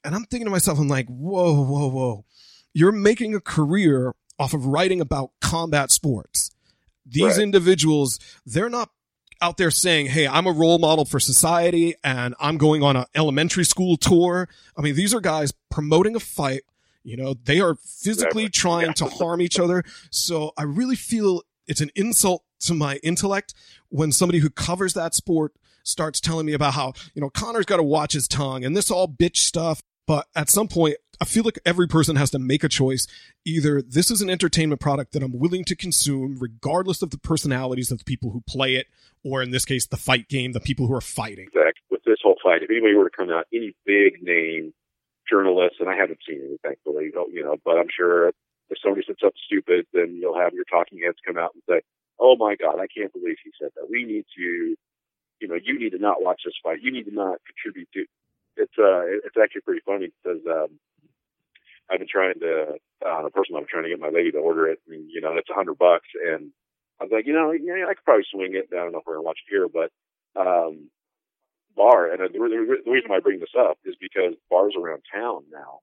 And 0.03 0.13
I'm 0.15 0.25
thinking 0.25 0.45
to 0.45 0.51
myself, 0.51 0.79
I'm 0.79 0.87
like, 0.87 1.07
whoa, 1.07 1.61
whoa, 1.63 1.87
whoa. 1.89 2.25
You're 2.73 2.91
making 2.91 3.33
a 3.35 3.39
career 3.41 4.13
off 4.37 4.53
of 4.53 4.65
writing 4.65 5.01
about 5.01 5.31
combat 5.41 5.91
sports. 5.91 6.51
These 7.05 7.23
Right. 7.23 7.39
individuals, 7.39 8.19
they're 8.45 8.69
not 8.69 8.89
out 9.41 9.57
there 9.57 9.71
saying, 9.71 10.07
Hey, 10.07 10.27
I'm 10.27 10.47
a 10.47 10.51
role 10.51 10.79
model 10.79 11.05
for 11.05 11.19
society 11.19 11.95
and 12.03 12.35
I'm 12.39 12.57
going 12.57 12.83
on 12.83 12.95
an 12.95 13.05
elementary 13.15 13.65
school 13.65 13.97
tour. 13.97 14.47
I 14.77 14.81
mean, 14.81 14.95
these 14.95 15.13
are 15.13 15.19
guys 15.21 15.53
promoting 15.69 16.15
a 16.15 16.19
fight. 16.19 16.61
You 17.05 17.17
know, 17.17 17.35
they 17.43 17.59
are 17.61 17.75
physically 17.75 18.45
Exactly. 18.45 18.49
trying 18.49 18.93
to 18.95 19.05
harm 19.17 19.41
each 19.41 19.59
other. 19.59 19.83
So 20.09 20.51
I 20.57 20.63
really 20.63 20.95
feel 20.95 21.43
it's 21.67 21.81
an 21.81 21.91
insult 21.95 22.43
to 22.61 22.73
my 22.73 22.97
intellect 23.03 23.53
when 23.89 24.11
somebody 24.11 24.39
who 24.39 24.49
covers 24.49 24.93
that 24.95 25.13
sport 25.13 25.53
starts 25.83 26.19
telling 26.19 26.45
me 26.47 26.53
about 26.53 26.73
how, 26.73 26.93
you 27.13 27.21
know, 27.21 27.29
Conor's 27.29 27.65
got 27.65 27.77
to 27.77 27.83
watch 27.83 28.13
his 28.13 28.27
tongue 28.27 28.65
and 28.65 28.75
this 28.75 28.89
all 28.89 29.07
bitch 29.07 29.37
stuff. 29.37 29.81
But 30.07 30.27
at 30.35 30.49
some 30.49 30.67
point, 30.67 30.97
I 31.21 31.25
feel 31.25 31.43
like 31.43 31.57
every 31.65 31.87
person 31.87 32.15
has 32.15 32.29
to 32.31 32.39
make 32.39 32.63
a 32.63 32.69
choice. 32.69 33.07
Either 33.45 33.81
this 33.81 34.11
is 34.11 34.21
an 34.21 34.29
entertainment 34.29 34.81
product 34.81 35.13
that 35.13 35.23
I'm 35.23 35.37
willing 35.37 35.63
to 35.65 35.75
consume, 35.75 36.37
regardless 36.39 37.01
of 37.01 37.09
the 37.11 37.17
personalities 37.17 37.91
of 37.91 37.99
the 37.99 38.03
people 38.03 38.31
who 38.31 38.41
play 38.47 38.75
it, 38.75 38.87
or 39.23 39.41
in 39.41 39.51
this 39.51 39.65
case, 39.65 39.87
the 39.87 39.97
fight 39.97 40.27
game, 40.27 40.51
the 40.51 40.59
people 40.59 40.87
who 40.87 40.93
are 40.93 41.01
fighting. 41.01 41.45
Exactly. 41.45 41.81
With 41.89 42.03
this 42.05 42.17
whole 42.23 42.35
fight, 42.43 42.61
if 42.63 42.69
anybody 42.69 42.93
were 42.95 43.09
to 43.09 43.15
come 43.15 43.29
out, 43.31 43.45
any 43.53 43.75
big 43.85 44.21
name 44.21 44.73
journalist, 45.29 45.77
and 45.79 45.89
I 45.89 45.95
haven't 45.95 46.19
seen 46.27 46.41
any, 46.43 46.57
thankfully, 46.63 47.11
you 47.31 47.43
know, 47.43 47.55
but 47.63 47.77
I'm 47.77 47.91
sure 47.95 48.29
if 48.69 48.77
somebody 48.81 49.03
said 49.05 49.17
something 49.21 49.45
stupid, 49.45 49.85
then 49.93 50.17
you'll 50.19 50.39
have 50.39 50.53
your 50.53 50.65
talking 50.65 50.99
heads 51.03 51.17
come 51.25 51.37
out 51.37 51.53
and 51.53 51.63
say, 51.69 51.81
"Oh 52.19 52.35
my 52.35 52.55
God, 52.55 52.79
I 52.79 52.87
can't 52.87 53.13
believe 53.13 53.37
he 53.43 53.51
said 53.61 53.71
that. 53.75 53.89
We 53.89 54.05
need 54.05 54.25
to, 54.37 54.75
you 55.39 55.47
know, 55.47 55.55
you 55.61 55.77
need 55.77 55.91
to 55.91 55.99
not 55.99 56.23
watch 56.23 56.41
this 56.45 56.57
fight. 56.63 56.81
You 56.81 56.91
need 56.91 57.05
to 57.05 57.13
not 57.13 57.39
contribute 57.45 57.89
to." 57.93 58.05
It's 58.57 58.77
uh, 58.79 59.05
it's 59.25 59.37
actually 59.41 59.61
pretty 59.61 59.81
funny 59.85 60.09
because 60.23 60.41
um, 60.49 60.79
I've 61.89 61.99
been 61.99 62.07
trying 62.09 62.39
to, 62.39 62.79
uh, 63.05 63.29
personally, 63.29 63.61
I'm 63.61 63.67
trying 63.69 63.83
to 63.83 63.89
get 63.89 63.99
my 63.99 64.09
lady 64.09 64.31
to 64.31 64.39
order 64.39 64.67
it. 64.67 64.79
and 64.87 65.09
you 65.09 65.21
know, 65.21 65.35
it's 65.37 65.49
a 65.49 65.53
hundred 65.53 65.77
bucks, 65.77 66.07
and 66.15 66.51
I 66.99 67.03
was 67.03 67.11
like, 67.11 67.27
you 67.27 67.33
know, 67.33 67.51
yeah, 67.51 67.85
I 67.85 67.93
could 67.93 68.05
probably 68.05 68.25
swing 68.31 68.55
it. 68.55 68.69
I 68.71 68.77
don't 68.77 68.93
know 68.93 68.99
if 68.99 69.05
we're 69.05 69.15
gonna 69.15 69.25
watch 69.27 69.39
it 69.45 69.51
here, 69.51 69.67
but 69.67 69.91
um, 70.39 70.89
bar, 71.75 72.11
and 72.11 72.19
the, 72.19 72.27
the, 72.31 72.81
the 72.85 72.91
reason 72.91 73.09
why 73.09 73.17
I 73.17 73.19
bring 73.19 73.39
this 73.39 73.55
up 73.57 73.77
is 73.85 73.95
because 73.99 74.33
bars 74.49 74.73
around 74.79 75.03
town 75.13 75.43
now. 75.51 75.79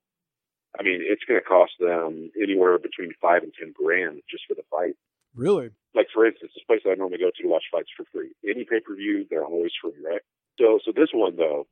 I 0.77 0.81
mean, 0.81 1.01
it's 1.05 1.23
going 1.27 1.39
to 1.39 1.45
cost 1.45 1.73
them 1.79 2.31
anywhere 2.41 2.79
between 2.79 3.13
five 3.21 3.43
and 3.43 3.53
ten 3.53 3.73
grand 3.77 4.21
just 4.29 4.43
for 4.47 4.55
the 4.55 4.65
fight. 4.71 4.95
Really? 5.35 5.69
Like 5.93 6.07
for 6.13 6.25
instance, 6.25 6.51
this 6.53 6.65
place 6.65 6.81
I 6.85 6.95
normally 6.95 7.19
go 7.19 7.29
to 7.29 7.43
to 7.43 7.47
watch 7.49 7.65
fights 7.71 7.89
for 7.95 8.05
free. 8.11 8.33
Any 8.43 8.65
pay 8.65 8.79
per 8.79 8.95
view, 8.95 9.25
they're 9.29 9.45
always 9.45 9.71
free, 9.81 9.97
right? 10.03 10.21
So, 10.59 10.79
so 10.85 10.91
this 10.91 11.09
one 11.13 11.35
though, 11.37 11.65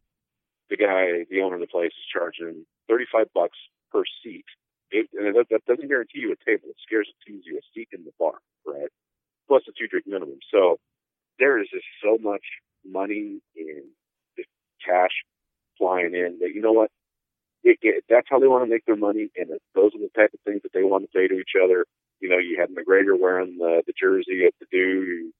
the 0.69 0.77
guy, 0.77 1.25
the 1.29 1.41
owner 1.41 1.55
of 1.55 1.61
the 1.61 1.67
place, 1.67 1.93
is 1.93 2.13
charging 2.13 2.65
thirty 2.87 3.05
five 3.11 3.27
bucks 3.33 3.57
per 3.91 4.03
seat. 4.23 4.45
It, 4.91 5.07
and 5.13 5.35
that, 5.35 5.47
that 5.49 5.65
doesn't 5.65 5.87
guarantee 5.87 6.19
you 6.19 6.33
a 6.33 6.45
table. 6.45 6.69
It 6.69 6.77
guarantees 6.89 7.45
you 7.45 7.57
a 7.57 7.65
seat 7.73 7.89
in 7.93 8.03
the 8.03 8.11
bar, 8.19 8.37
right? 8.65 8.89
Plus 9.47 9.63
a 9.67 9.71
two 9.77 9.87
drink 9.87 10.05
minimum. 10.05 10.39
So 10.51 10.77
there 11.39 11.61
is 11.61 11.69
just 11.73 11.85
so 12.03 12.17
much 12.21 12.43
money 12.85 13.41
cash 14.91 15.11
flying 15.77 16.13
in 16.13 16.37
that 16.41 16.51
you 16.53 16.61
know 16.61 16.73
what? 16.73 16.89
It, 17.63 17.77
it, 17.83 18.03
that's 18.09 18.27
how 18.29 18.39
they 18.39 18.47
want 18.47 18.65
to 18.65 18.69
make 18.69 18.85
their 18.85 18.95
money, 18.95 19.29
and 19.37 19.49
those 19.75 19.91
are 19.93 19.99
the 19.99 20.09
type 20.15 20.31
of 20.33 20.39
things 20.45 20.61
that 20.63 20.73
they 20.73 20.83
want 20.83 21.03
to 21.03 21.09
say 21.15 21.27
to 21.27 21.35
each 21.35 21.53
other. 21.63 21.85
You 22.19 22.29
know, 22.29 22.37
you 22.39 22.57
had 22.59 22.69
McGregor 22.69 23.19
wearing 23.19 23.57
the, 23.59 23.83
the 23.85 23.93
jersey 23.99 24.45
of 24.45 24.53
the 24.59 24.65
dude 24.71 25.31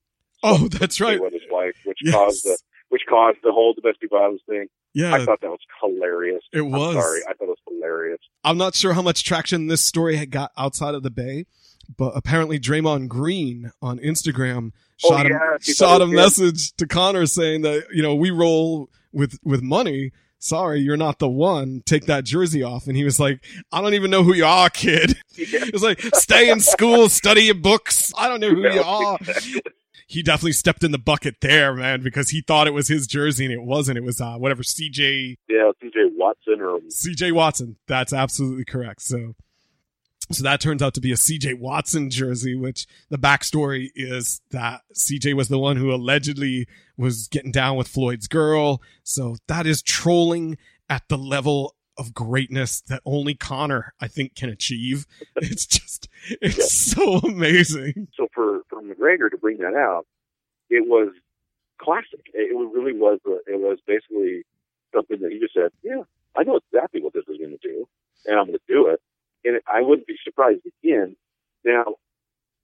Oh, 0.44 0.68
that's 0.68 1.00
right. 1.00 1.20
with 1.20 1.32
his 1.32 1.42
wife, 1.50 1.74
which 1.84 1.98
Yes. 2.02 2.14
caused 2.14 2.44
the 2.44 2.58
which 2.90 3.02
caused 3.08 3.38
the 3.42 3.50
whole 3.52 3.72
domestic 3.74 4.10
violence 4.10 4.42
thing. 4.48 4.66
Yeah, 4.94 5.14
I 5.14 5.24
thought 5.24 5.40
that 5.40 5.48
was 5.50 5.58
hilarious. 5.82 6.42
it 6.52 6.58
I'm 6.60 6.70
was. 6.70 6.94
sorry, 6.94 7.20
I 7.28 7.32
thought 7.32 7.44
it 7.44 7.48
was 7.48 7.58
hilarious. 7.68 8.18
I'm 8.44 8.58
not 8.58 8.74
sure 8.74 8.92
how 8.92 9.02
much 9.02 9.24
traction 9.24 9.66
this 9.68 9.80
story 9.82 10.16
had 10.16 10.30
got 10.30 10.52
outside 10.58 10.94
of 10.94 11.02
the 11.02 11.10
Bay, 11.10 11.46
but 11.96 12.12
apparently 12.14 12.60
Draymond 12.60 13.08
Green 13.08 13.72
on 13.80 13.98
Instagram 13.98 14.72
Oh, 15.04 15.08
shot 15.10 15.26
yeah, 15.26 15.56
a 15.56 15.60
shot 15.62 16.00
a 16.00 16.04
it 16.04 16.06
was 16.06 16.10
good. 16.10 16.16
message 16.16 16.72
to 16.76 16.86
Conor 16.86 17.26
saying 17.26 17.62
that 17.62 17.86
you 17.92 18.02
know 18.02 18.14
we 18.14 18.30
roll 18.30 18.90
with 19.12 19.38
with 19.44 19.62
money. 19.62 20.12
Sorry, 20.38 20.80
you're 20.80 20.96
not 20.96 21.20
the 21.20 21.28
one. 21.28 21.82
Take 21.86 22.06
that 22.06 22.24
jersey 22.24 22.64
off. 22.64 22.88
And 22.88 22.96
he 22.96 23.04
was 23.04 23.20
like, 23.20 23.44
I 23.70 23.80
don't 23.80 23.94
even 23.94 24.10
know 24.10 24.24
who 24.24 24.34
you 24.34 24.44
are, 24.44 24.68
kid. 24.70 25.16
Yeah. 25.34 25.64
It 25.64 25.72
was 25.72 25.82
like, 25.82 26.00
stay 26.14 26.50
in 26.50 26.60
school, 26.60 27.08
study 27.08 27.42
your 27.44 27.54
books. 27.54 28.12
I 28.18 28.28
don't 28.28 28.40
know 28.40 28.50
who 28.50 28.68
you 28.68 28.82
are. 28.86 29.16
exactly. 29.20 29.62
He 30.06 30.22
definitely 30.22 30.52
stepped 30.52 30.84
in 30.84 30.90
the 30.90 30.98
bucket 30.98 31.36
there, 31.40 31.72
man, 31.74 32.02
because 32.02 32.28
he 32.28 32.42
thought 32.42 32.66
it 32.66 32.74
was 32.74 32.86
his 32.88 33.06
jersey 33.06 33.46
and 33.46 33.54
it 33.54 33.62
wasn't. 33.62 33.96
It 33.96 34.04
was 34.04 34.20
uh, 34.20 34.34
whatever 34.34 34.62
CJ 34.62 35.36
Yeah, 35.48 35.70
CJ 35.82 36.10
Watson 36.16 36.60
or 36.60 36.80
CJ 36.80 37.32
Watson. 37.32 37.76
That's 37.88 38.12
absolutely 38.12 38.66
correct. 38.66 39.00
So, 39.00 39.34
so 40.30 40.42
that 40.44 40.60
turns 40.60 40.82
out 40.82 40.94
to 40.94 41.00
be 41.00 41.12
a 41.12 41.16
CJ 41.16 41.58
Watson 41.58 42.10
jersey, 42.10 42.54
which 42.54 42.86
the 43.08 43.18
backstory 43.18 43.90
is 43.94 44.40
that 44.50 44.82
CJ 44.94 45.34
was 45.34 45.48
the 45.48 45.58
one 45.58 45.76
who 45.76 45.92
allegedly 45.92 46.68
was 46.96 47.28
getting 47.28 47.52
down 47.52 47.76
with 47.76 47.88
Floyd's 47.88 48.28
girl. 48.28 48.82
So 49.02 49.36
that 49.48 49.66
is 49.66 49.82
trolling 49.82 50.58
at 50.88 51.08
the 51.08 51.18
level 51.18 51.74
of 51.98 52.14
greatness 52.14 52.80
that 52.82 53.02
only 53.04 53.34
Conor, 53.34 53.94
I 54.00 54.08
think, 54.08 54.34
can 54.34 54.48
achieve. 54.48 55.06
It's 55.36 55.66
just, 55.66 56.08
it's 56.40 56.58
yeah. 56.58 56.94
so 56.94 57.18
amazing. 57.18 58.08
So 58.16 58.28
for, 58.34 58.60
for 58.68 58.80
McGregor 58.80 59.30
to 59.30 59.38
bring 59.38 59.58
that 59.58 59.74
out, 59.74 60.06
it 60.70 60.86
was 60.86 61.08
classic. 61.78 62.26
It 62.32 62.54
really 62.54 62.92
was, 62.92 63.18
it 63.46 63.58
was 63.58 63.78
basically 63.86 64.44
something 64.94 65.20
that 65.20 65.32
he 65.32 65.40
just 65.40 65.54
said, 65.54 65.70
yeah, 65.82 66.02
I 66.36 66.44
know 66.44 66.60
exactly 66.72 67.02
what 67.02 67.12
this 67.12 67.24
is 67.28 67.38
going 67.38 67.58
to 67.58 67.68
do 67.68 67.88
and 68.26 68.38
I'm 68.38 68.46
going 68.46 68.58
to 68.58 68.72
do 68.72 68.88
it. 68.88 69.00
I 69.72 69.80
wouldn't 69.80 70.06
be 70.06 70.16
surprised 70.22 70.62
again. 70.82 71.16
Now, 71.64 71.96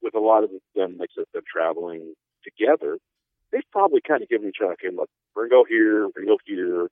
with 0.02 0.14
a 0.14 0.20
lot 0.20 0.44
of 0.44 0.50
them, 0.74 0.96
like 0.98 1.10
I 1.16 1.20
said, 1.20 1.24
them 1.32 1.42
traveling 1.50 2.14
together, 2.44 2.98
they've 3.52 3.62
probably 3.72 4.00
kind 4.06 4.22
of 4.22 4.28
given 4.28 4.48
each 4.48 4.60
other, 4.62 4.72
okay, 4.72 4.94
look, 4.94 5.08
we're 5.34 5.48
going 5.48 5.64
to 5.64 5.68
go 5.68 5.68
here, 5.68 6.06
we're 6.06 6.24
going 6.24 6.26
to 6.26 6.32
go 6.34 6.38
here. 6.44 6.88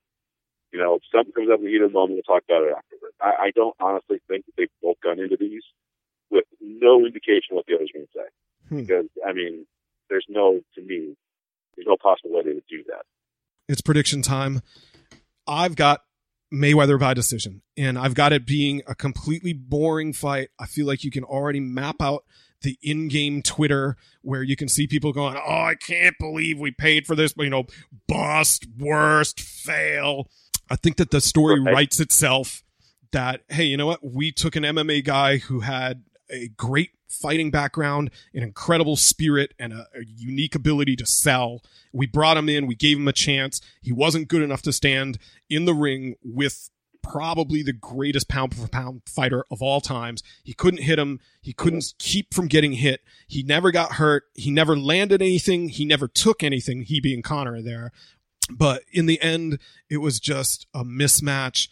You 0.73 0.79
know, 0.79 0.95
if 0.95 1.01
something 1.13 1.31
comes 1.31 1.49
up 1.51 1.59
in 1.59 1.65
the 1.65 1.71
heat 1.71 1.81
of 1.81 1.91
the 1.91 1.93
moment, 1.93 2.19
we'll 2.19 2.35
talk 2.35 2.43
about 2.49 2.63
it 2.63 2.75
afterward. 2.75 3.13
I, 3.21 3.47
I 3.47 3.51
don't 3.55 3.75
honestly 3.79 4.19
think 4.27 4.45
that 4.45 4.53
they've 4.57 4.67
both 4.81 4.97
gone 5.01 5.19
into 5.19 5.37
these 5.39 5.63
with 6.29 6.43
no 6.59 7.05
indication 7.05 7.55
what 7.55 7.65
the 7.67 7.75
other's 7.75 7.91
going 7.93 8.05
to 8.05 8.11
say. 8.13 8.27
Hmm. 8.69 8.81
Because, 8.81 9.05
I 9.25 9.31
mean, 9.31 9.65
there's 10.09 10.25
no, 10.27 10.59
to 10.75 10.81
me, 10.81 11.15
there's 11.75 11.87
no 11.87 11.95
possible 11.95 12.31
possibility 12.31 12.59
to 12.59 12.65
do 12.69 12.83
that. 12.87 13.05
It's 13.69 13.81
prediction 13.81 14.21
time. 14.21 14.61
I've 15.47 15.75
got 15.75 16.01
Mayweather 16.53 16.99
by 16.99 17.13
decision, 17.13 17.61
and 17.75 17.97
I've 17.97 18.13
got 18.13 18.31
it 18.31 18.45
being 18.45 18.81
a 18.87 18.95
completely 18.95 19.53
boring 19.53 20.13
fight. 20.13 20.49
I 20.59 20.65
feel 20.65 20.87
like 20.87 21.03
you 21.03 21.11
can 21.11 21.23
already 21.23 21.59
map 21.59 21.97
out 22.01 22.23
the 22.61 22.77
in-game 22.81 23.41
Twitter 23.41 23.97
where 24.21 24.43
you 24.43 24.55
can 24.55 24.69
see 24.69 24.87
people 24.87 25.11
going, 25.11 25.35
"Oh, 25.35 25.61
I 25.63 25.75
can't 25.75 26.15
believe 26.17 26.57
we 26.57 26.71
paid 26.71 27.05
for 27.05 27.15
this," 27.15 27.33
but 27.33 27.43
you 27.43 27.49
know, 27.49 27.65
bust, 28.07 28.65
worst, 28.77 29.39
fail. 29.39 30.29
I 30.69 30.75
think 30.75 30.97
that 30.97 31.11
the 31.11 31.21
story 31.21 31.59
right. 31.59 31.73
writes 31.73 31.99
itself. 31.99 32.63
That 33.13 33.41
hey, 33.49 33.63
you 33.65 33.77
know 33.77 33.85
what? 33.85 34.03
We 34.03 34.31
took 34.31 34.55
an 34.55 34.63
MMA 34.63 35.03
guy 35.03 35.37
who 35.37 35.61
had 35.61 36.03
a 36.29 36.49
great 36.49 36.91
fighting 37.07 37.51
background, 37.51 38.11
an 38.33 38.43
incredible 38.43 38.95
spirit, 38.95 39.53
and 39.59 39.73
a, 39.73 39.87
a, 39.95 40.03
unique 40.05 40.55
ability 40.55 40.95
to 40.97 41.05
sell. 41.05 41.61
We 41.93 42.05
brought 42.05 42.37
him 42.37 42.49
in, 42.49 42.67
we 42.67 42.75
gave 42.75 42.97
him 42.97 43.07
a 43.07 43.13
chance. 43.13 43.61
He 43.81 43.91
wasn't 43.91 44.27
good 44.27 44.41
enough 44.41 44.61
to 44.63 44.73
stand 44.73 45.17
in 45.49 45.65
the 45.65 45.73
ring 45.73 46.15
with 46.23 46.69
probably 47.01 47.63
the 47.63 47.73
greatest 47.73 48.27
pound 48.27 48.55
for 48.55 48.67
pound 48.67 49.01
fighter 49.05 49.45
of 49.49 49.61
all 49.61 49.81
times. 49.81 50.21
He 50.43 50.53
couldn't 50.53 50.83
hit 50.83 50.99
him. 50.99 51.19
He 51.41 51.53
couldn't 51.53 51.93
keep 51.97 52.33
from 52.33 52.47
getting 52.47 52.73
hit. 52.73 53.01
He 53.27 53.43
never 53.43 53.71
got 53.71 53.93
hurt. 53.93 54.23
He 54.33 54.51
never 54.51 54.77
landed 54.77 55.21
anything. 55.21 55.69
He 55.69 55.85
never 55.85 56.07
took 56.07 56.43
anything, 56.43 56.83
he 56.83 56.99
being 56.99 57.21
Conor 57.21 57.61
there. 57.61 57.91
But 58.49 58.83
in 58.91 59.05
the 59.05 59.21
end, 59.21 59.59
it 59.89 59.97
was 59.97 60.19
just 60.19 60.67
a 60.73 60.83
mismatch. 60.83 61.69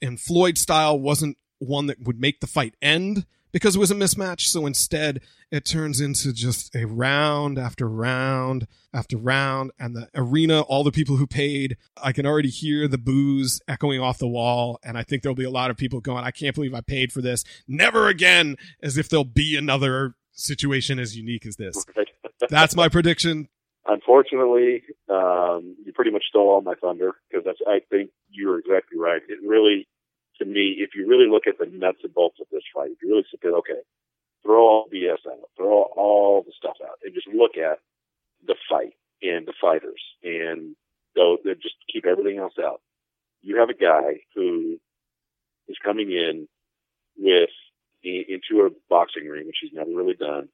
And 0.00 0.20
Floyd 0.20 0.58
style 0.58 0.98
wasn't 0.98 1.36
one 1.58 1.86
that 1.86 2.02
would 2.02 2.20
make 2.20 2.40
the 2.40 2.46
fight 2.46 2.74
end 2.82 3.26
because 3.52 3.76
it 3.76 3.78
was 3.78 3.90
a 3.90 3.94
mismatch. 3.94 4.42
So 4.42 4.66
instead, 4.66 5.20
it 5.50 5.64
turns 5.64 6.00
into 6.00 6.32
just 6.32 6.74
a 6.74 6.86
round 6.86 7.58
after 7.58 7.88
round 7.88 8.66
after 8.92 9.16
round. 9.16 9.70
And 9.78 9.94
the 9.94 10.08
arena, 10.14 10.62
all 10.62 10.84
the 10.84 10.92
people 10.92 11.16
who 11.16 11.26
paid, 11.26 11.76
I 12.02 12.12
can 12.12 12.26
already 12.26 12.48
hear 12.48 12.88
the 12.88 12.98
boos 12.98 13.60
echoing 13.68 14.00
off 14.00 14.18
the 14.18 14.28
wall. 14.28 14.78
And 14.82 14.96
I 14.96 15.02
think 15.02 15.22
there'll 15.22 15.36
be 15.36 15.44
a 15.44 15.50
lot 15.50 15.70
of 15.70 15.76
people 15.76 16.00
going, 16.00 16.24
I 16.24 16.30
can't 16.30 16.54
believe 16.54 16.74
I 16.74 16.80
paid 16.80 17.12
for 17.12 17.20
this. 17.20 17.44
Never 17.68 18.08
again, 18.08 18.56
as 18.82 18.96
if 18.96 19.08
there'll 19.08 19.24
be 19.24 19.56
another 19.56 20.14
situation 20.32 20.98
as 20.98 21.16
unique 21.16 21.46
as 21.46 21.56
this. 21.56 21.84
That's 22.48 22.74
my 22.74 22.88
prediction. 22.88 23.48
Unfortunately, 23.86 24.84
um, 25.08 25.76
you 25.84 25.92
pretty 25.92 26.12
much 26.12 26.24
stole 26.28 26.50
all 26.50 26.60
my 26.60 26.74
thunder 26.74 27.12
because 27.30 27.46
I 27.66 27.80
think 27.90 28.10
you're 28.30 28.58
exactly 28.58 28.98
right. 28.98 29.20
It 29.28 29.38
really, 29.44 29.88
to 30.42 30.50
me, 30.50 30.76
if 30.78 30.90
you 30.94 31.06
really 31.06 31.30
look 31.30 31.46
at 31.46 31.58
the 31.58 31.66
nuts 31.66 31.98
and 32.02 32.14
bolts 32.14 32.38
of 32.40 32.46
this 32.50 32.62
fight, 32.74 32.90
if 32.90 32.98
you 33.02 33.10
really 33.10 33.26
sit 33.30 33.40
there, 33.42 33.56
okay, 33.56 33.80
throw 34.42 34.60
all 34.60 34.88
BS 34.92 35.24
out, 35.30 35.50
throw 35.56 35.82
all 35.96 36.42
the 36.44 36.52
stuff 36.56 36.76
out, 36.82 36.98
and 37.04 37.14
just 37.14 37.28
look 37.28 37.56
at 37.56 37.78
the 38.46 38.56
fight 38.68 38.94
and 39.22 39.46
the 39.46 39.54
fighters, 39.60 40.02
and 40.22 40.74
go 41.14 41.36
just 41.44 41.76
keep 41.92 42.06
everything 42.06 42.38
else 42.38 42.54
out. 42.62 42.80
You 43.42 43.58
have 43.58 43.70
a 43.70 43.74
guy 43.74 44.22
who 44.34 44.78
is 45.68 45.76
coming 45.84 46.10
in 46.10 46.48
with 47.16 47.50
into 48.02 48.66
a 48.66 48.70
boxing 48.90 49.28
ring, 49.28 49.46
which 49.46 49.58
he's 49.60 49.72
never 49.72 49.90
really 49.90 50.14
done, 50.14 50.48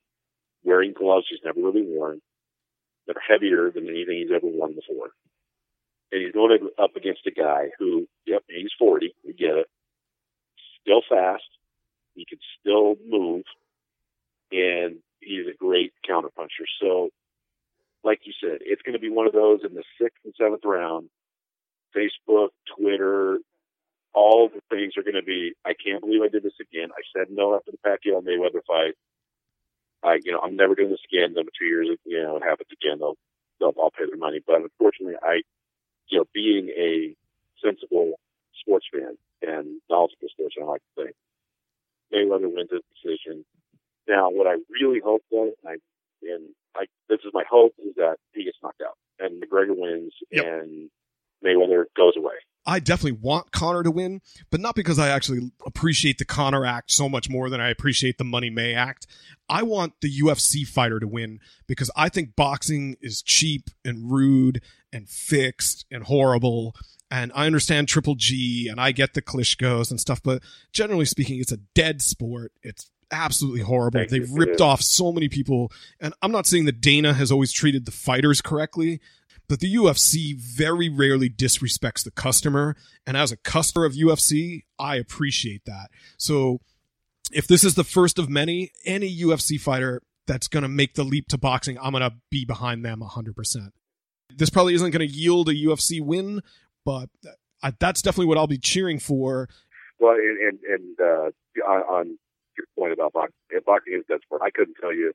wearing 0.65 0.93
gloves 0.93 1.27
he's 1.31 1.41
never 1.45 1.61
really 1.61 1.87
worn, 1.87 2.21
that 3.07 3.17
are 3.17 3.23
heavier 3.27 3.71
than 3.71 3.89
anything 3.89 4.19
he's 4.19 4.35
ever 4.35 4.47
worn 4.47 4.75
before. 4.75 5.11
And 6.13 6.23
he's 6.23 6.33
going 6.33 6.59
up 6.79 6.95
against 6.97 7.27
a 7.27 7.31
guy 7.31 7.69
who, 7.79 8.07
yep, 8.27 8.43
he's 8.49 8.73
40, 8.79 9.15
we 9.25 9.33
get 9.33 9.57
it, 9.57 9.67
still 10.89 11.03
fast, 11.09 11.45
he 12.15 12.25
can 12.25 12.39
still 12.61 12.97
move, 13.07 13.45
and 14.51 14.97
he's 15.21 15.47
a 15.47 15.57
great 15.57 15.93
counterpuncher. 16.09 16.67
So, 16.81 17.11
like 18.03 18.21
you 18.25 18.33
said, 18.43 18.59
it's 18.63 18.83
going 18.83 18.95
to 18.95 19.01
be 19.01 19.11
one 19.11 19.27
of 19.27 19.33
those 19.33 19.61
in 19.69 19.75
the 19.75 19.85
sixth 20.01 20.19
and 20.25 20.35
seventh 20.41 20.65
round. 20.65 21.09
Facebook, 21.97 22.51
Twitter, 22.77 23.39
all 24.15 24.49
the 24.49 24.61
things 24.71 24.95
are 24.97 25.03
going 25.03 25.15
to 25.15 25.23
be. 25.23 25.53
I 25.65 25.73
can't 25.75 26.01
believe 26.01 26.23
I 26.23 26.29
did 26.29 26.43
this 26.43 26.59
again. 26.61 26.91
I 26.93 27.03
said 27.17 27.29
no 27.31 27.55
after 27.55 27.71
the 27.71 27.79
Pacquiao 27.79 28.23
Mayweather 28.23 28.61
fight. 28.67 28.95
I, 30.03 30.19
you 30.23 30.33
know, 30.33 30.41
I'm 30.41 30.57
never 30.57 30.75
doing 30.75 30.91
this 30.91 31.05
again. 31.11 31.35
Then 31.35 31.45
two 31.59 31.67
years, 31.67 31.89
you 32.05 32.23
know, 32.23 32.37
it 32.37 32.43
happens 32.43 32.69
again. 32.73 32.99
They'll, 33.01 33.17
they'll, 33.59 33.75
I'll 33.83 33.91
pay 33.91 34.07
their 34.07 34.19
money. 34.19 34.41
But 34.47 34.63
unfortunately, 34.63 35.17
I, 35.23 35.43
you 36.09 36.19
know, 36.19 36.25
being 36.33 36.69
a 36.69 37.17
sensible 37.63 38.15
sports 38.61 38.87
fan 38.93 39.17
and 39.43 39.81
knowledgeable 39.91 40.29
sports 40.31 40.55
fan, 40.57 40.67
I 40.67 40.71
like 40.71 40.83
to 40.97 41.05
think 41.05 41.17
Mayweather 42.13 42.53
wins 42.53 42.71
this 42.71 42.83
decision. 42.95 43.45
Now, 44.09 44.31
what 44.31 44.47
I 44.47 44.57
really 44.71 45.01
hope 45.05 45.23
though, 45.31 45.53
I, 45.67 45.77
and 46.23 46.49
I, 46.77 46.87
this 47.09 47.21
is 47.25 47.31
my 47.33 47.45
hope, 47.49 47.75
is 47.79 47.95
that 47.97 48.17
he 48.33 48.45
gets 48.45 48.59
knocked 48.63 48.83
out 48.83 48.97
and 49.19 49.43
McGregor 49.43 49.77
wins 49.77 50.13
yep. 50.31 50.45
and 50.45 50.91
Mayweather 51.45 51.85
goes 51.97 52.15
away. 52.17 52.35
I 52.67 52.81
definitely 52.81 53.19
want 53.23 53.51
Conor 53.51 53.83
to 53.83 53.91
win, 53.91 54.21
but 54.51 54.61
not 54.61 54.75
because 54.75 54.99
I 54.99 55.09
actually 55.09 55.53
appreciate 55.65 56.19
the 56.19 56.27
Conor 56.27 56.67
Act 56.67 56.91
so 56.91 57.09
much 57.09 57.31
more 57.31 57.49
than 57.49 57.63
I 57.63 57.71
appreciate 57.71 58.19
the 58.19 58.25
Money 58.25 58.51
May 58.51 58.75
Act. 58.75 59.07
I 59.49 59.63
want 59.63 59.95
the 60.03 60.21
UFC 60.21 60.67
fighter 60.67 61.01
to 61.01 61.09
win 61.09 61.41
because 61.67 61.91
I 61.97 62.11
think 62.11 62.37
boxing 62.37 62.97
is 63.01 63.23
cheap 63.23 63.71
and 63.85 64.11
rude 64.11 64.61
and 64.93 65.09
fixed 65.09 65.87
and 65.91 66.05
horrible. 66.05 66.75
And 67.11 67.33
I 67.35 67.47
understand 67.47 67.89
Triple 67.89 68.17
G 68.17 68.69
and 68.69 68.81
I 68.81 68.93
get 68.93 69.15
the 69.15 69.23
Klitschko's 69.23 69.91
and 69.91 69.99
stuff, 69.99 70.23
but 70.23 70.43
generally 70.73 71.07
speaking, 71.07 71.41
it's 71.41 71.53
a 71.53 71.57
dead 71.75 72.03
sport. 72.03 72.53
It's 72.63 72.91
absolutely 73.11 73.63
horrible. 73.63 74.01
Thank 74.01 74.11
They've 74.11 74.31
ripped 74.31 74.61
off 74.61 74.83
so 74.83 75.13
many 75.13 75.29
people. 75.29 75.73
And 76.01 76.13
I'm 76.21 76.33
not 76.33 76.47
saying 76.47 76.67
that 76.67 76.81
Dana 76.81 77.15
has 77.15 77.33
always 77.33 77.53
treated 77.53 77.87
the 77.87 77.93
fighters 77.93 78.43
correctly, 78.43 79.01
but 79.49 79.61
the 79.61 79.75
UFC 79.75 80.37
very 80.37 80.91
rarely 80.91 81.31
disrespects 81.31 82.05
the 82.05 82.11
customer. 82.11 82.77
And 83.07 83.17
as 83.17 83.33
a 83.33 83.39
customer 83.39 83.87
of 83.87 83.95
UFC, 83.95 84.65
I 84.79 84.97
appreciate 84.97 85.65
that. 85.65 85.89
So 86.19 86.61
if 87.33 87.47
this 87.47 87.65
is 87.65 87.75
the 87.75 87.85
first 87.85 88.19
of 88.19 88.29
many, 88.29 88.73
any 88.85 89.15
UFC 89.23 89.59
fighter 89.59 90.03
that's 90.27 90.49
going 90.49 90.63
to 90.63 90.69
make 90.69 90.95
the 90.95 91.05
leap 91.05 91.29
to 91.29 91.39
boxing, 91.39 91.79
I'm 91.79 91.93
going 91.93 92.03
to 92.03 92.17
be 92.31 92.45
behind 92.45 92.85
them 92.85 93.01
100%. 93.01 93.71
This 94.37 94.51
probably 94.51 94.75
isn't 94.75 94.91
going 94.91 95.09
to 95.09 95.15
yield 95.15 95.49
a 95.49 95.55
UFC 95.55 96.03
win, 96.03 96.43
but 96.89 97.11
I, 97.63 97.75
that's 97.79 98.01
definitely 98.01 98.29
what 98.33 98.39
I'll 98.39 98.47
be 98.47 98.57
cheering 98.57 98.99
for. 98.99 99.47
Well, 100.01 100.15
and, 100.15 100.59
and 100.65 100.97
uh, 100.99 101.29
on, 101.69 101.81
on 101.83 102.19
your 102.57 102.67
point 102.79 102.95
about 102.95 103.13
boxing, 103.13 103.37
boxing 103.67 103.93
is 103.93 104.05
dead 104.09 104.21
sport. 104.25 104.41
I 104.43 104.49
couldn't 104.49 104.77
tell 104.81 104.95
you. 104.95 105.13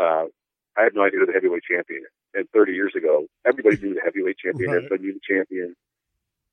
Uh, 0.00 0.32
I 0.78 0.84
had 0.88 0.94
no 0.94 1.04
idea 1.04 1.20
who 1.20 1.26
the 1.26 1.32
heavyweight 1.32 1.64
champion 1.68 2.04
and 2.32 2.48
30 2.54 2.72
years 2.72 2.94
ago, 2.96 3.26
everybody 3.44 3.76
knew 3.76 3.94
the 3.94 4.00
heavyweight 4.00 4.38
champion. 4.38 4.70
Right. 4.70 4.76
Everybody 4.78 5.02
knew 5.02 5.14
the 5.20 5.26
champion. 5.28 5.76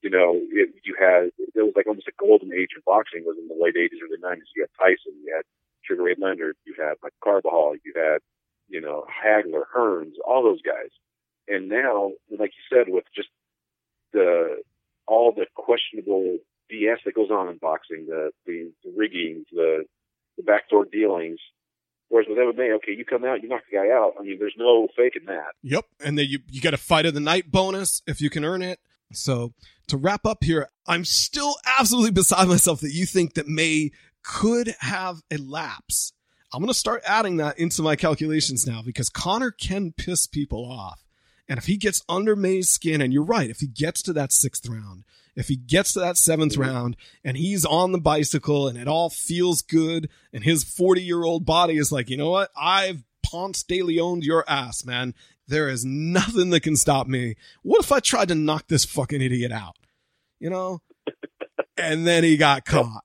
You 0.01 0.09
know, 0.09 0.35
it, 0.51 0.75
you 0.83 0.95
had 0.99 1.31
it 1.39 1.63
was 1.63 1.73
like 1.75 1.87
almost 1.87 2.11
a 2.11 2.19
golden 2.19 2.51
age 2.51 2.75
of 2.75 2.83
boxing 2.83 3.23
was 3.23 3.37
in 3.39 3.47
the 3.47 3.55
late 3.55 3.75
80s 3.75 4.03
or 4.03 4.11
the 4.11 4.19
90s. 4.19 4.51
You 4.55 4.67
had 4.67 4.73
Tyson, 4.75 5.15
you 5.23 5.33
had 5.33 5.45
Sugar 5.81 6.03
Ray 6.03 6.15
Leonard, 6.19 6.55
you 6.65 6.75
had 6.77 6.99
like 7.01 7.13
Carbajal, 7.23 7.77
you 7.85 7.93
had 7.95 8.19
you 8.67 8.81
know 8.81 9.05
Hagler, 9.07 9.63
Hearns, 9.73 10.19
all 10.27 10.43
those 10.43 10.61
guys. 10.61 10.91
And 11.47 11.69
now, 11.69 12.11
like 12.37 12.51
you 12.51 12.65
said, 12.67 12.91
with 12.91 13.05
just 13.15 13.29
the 14.13 14.61
all 15.07 15.33
the 15.35 15.45
questionable 15.55 16.37
BS 16.71 16.97
that 17.05 17.15
goes 17.15 17.31
on 17.31 17.49
in 17.49 17.57
boxing, 17.57 18.05
the 18.07 18.31
the, 18.45 18.71
the 18.83 18.93
rigging, 18.95 19.45
the 19.51 19.85
the 20.37 20.43
backdoor 20.43 20.85
dealings, 20.85 21.39
Whereas 22.09 22.27
with 22.29 22.37
MMA, 22.37 22.75
okay, 22.77 22.93
you 22.93 23.03
come 23.03 23.25
out, 23.25 23.43
you 23.43 23.49
knock 23.49 23.63
the 23.69 23.77
guy 23.77 23.89
out. 23.93 24.13
I 24.17 24.23
mean, 24.23 24.37
there's 24.39 24.55
no 24.57 24.87
faking 24.95 25.25
that. 25.27 25.51
Yep. 25.63 25.85
And 26.03 26.17
then 26.17 26.27
you, 26.29 26.39
you 26.49 26.61
get 26.61 26.73
a 26.73 26.77
fight 26.77 27.05
of 27.05 27.13
the 27.13 27.19
night 27.19 27.51
bonus 27.51 28.01
if 28.07 28.21
you 28.21 28.29
can 28.29 28.45
earn 28.45 28.61
it. 28.61 28.79
So 29.11 29.53
to 29.87 29.97
wrap 29.97 30.25
up 30.25 30.43
here, 30.43 30.69
I'm 30.85 31.03
still 31.03 31.55
absolutely 31.77 32.11
beside 32.11 32.47
myself 32.47 32.79
that 32.81 32.93
you 32.93 33.05
think 33.05 33.33
that 33.33 33.47
May 33.47 33.91
could 34.23 34.75
have 34.79 35.21
a 35.31 35.37
lapse. 35.37 36.13
I'm 36.53 36.61
going 36.61 36.69
to 36.69 36.73
start 36.73 37.03
adding 37.05 37.37
that 37.37 37.59
into 37.59 37.81
my 37.81 37.97
calculations 37.97 38.65
now 38.65 38.81
because 38.81 39.09
Conor 39.09 39.51
can 39.51 39.91
piss 39.91 40.27
people 40.27 40.65
off. 40.65 41.03
And 41.49 41.57
if 41.57 41.65
he 41.65 41.77
gets 41.77 42.03
under 42.09 42.35
May's 42.35 42.69
skin, 42.69 43.01
and 43.01 43.13
you're 43.13 43.23
right, 43.23 43.49
if 43.49 43.59
he 43.59 43.67
gets 43.67 44.01
to 44.03 44.13
that 44.13 44.33
sixth 44.33 44.67
round, 44.67 45.05
if 45.35 45.47
he 45.47 45.55
gets 45.55 45.93
to 45.93 45.99
that 45.99 46.17
seventh 46.17 46.53
mm-hmm. 46.53 46.63
round 46.63 46.97
and 47.23 47.37
he's 47.37 47.63
on 47.63 47.91
the 47.91 47.99
bicycle 47.99 48.67
and 48.67 48.77
it 48.77 48.87
all 48.87 49.09
feels 49.09 49.61
good 49.61 50.09
and 50.33 50.43
his 50.43 50.63
40 50.63 51.01
year 51.01 51.23
old 51.23 51.45
body 51.45 51.77
is 51.77 51.91
like, 51.91 52.09
you 52.09 52.17
know 52.17 52.31
what? 52.31 52.49
I've 52.59 53.03
Ponce 53.23 53.63
de 53.63 53.81
Leoned 53.83 54.23
your 54.23 54.43
ass, 54.47 54.85
man. 54.85 55.13
There 55.47 55.69
is 55.69 55.85
nothing 55.85 56.49
that 56.49 56.61
can 56.61 56.75
stop 56.75 57.07
me. 57.07 57.35
What 57.61 57.83
if 57.83 57.91
I 57.91 57.99
tried 57.99 58.29
to 58.29 58.35
knock 58.35 58.67
this 58.67 58.85
fucking 58.85 59.21
idiot 59.21 59.51
out? 59.51 59.77
You 60.39 60.49
know? 60.49 60.81
and 61.77 62.07
then 62.07 62.23
he 62.23 62.37
got 62.37 62.65
caught. 62.65 63.03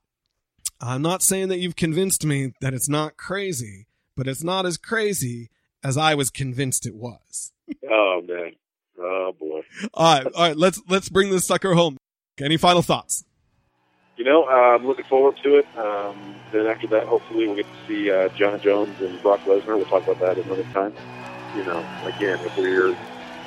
I'm 0.81 1.03
not 1.03 1.23
saying 1.23 1.49
that 1.49 1.59
you've 1.59 1.77
convinced 1.77 2.25
me 2.25 2.55
that 2.61 2.75
it's 2.75 2.89
not 2.89 3.17
crazy, 3.17 3.87
but 4.17 4.27
it's 4.27 4.43
not 4.43 4.67
as 4.67 4.77
crazy 4.77 5.51
as 5.85 5.97
I 5.97 6.15
was 6.15 6.31
convinced 6.31 6.87
it 6.87 6.95
was. 6.95 7.53
Oh 7.91 8.23
man. 8.27 8.53
Oh 8.99 9.33
boy. 9.39 9.63
All 9.95 10.15
right, 10.15 10.27
all 10.27 10.43
right. 10.49 10.57
Let's 10.57 10.81
let's 10.89 11.09
bring 11.09 11.31
this 11.31 11.47
sucker 11.47 11.75
home. 11.75 11.97
Any 12.41 12.57
final 12.57 12.83
thoughts? 12.83 13.25
You 14.17 14.25
know, 14.25 14.45
uh, 14.45 14.77
I'm 14.77 14.87
looking 14.87 15.05
forward 15.07 15.37
to 15.43 15.57
it. 15.57 15.67
Um, 15.77 16.35
then 16.53 16.67
after 16.67 16.87
that, 16.89 17.07
hopefully, 17.07 17.47
we'll 17.47 17.57
get 17.57 17.67
to 17.67 17.89
see 17.89 18.11
uh, 18.11 18.29
Jon 18.31 18.61
Jones 18.61 19.01
and 19.01 19.21
Brock 19.23 19.41
Lesnar. 19.41 19.77
We'll 19.77 19.85
talk 19.87 20.07
about 20.07 20.21
that 20.21 20.45
another 20.45 20.65
time. 20.73 20.95
You 21.57 21.65
know, 21.65 21.79
again, 22.05 22.39
if 22.41 22.57
we're 22.57 22.97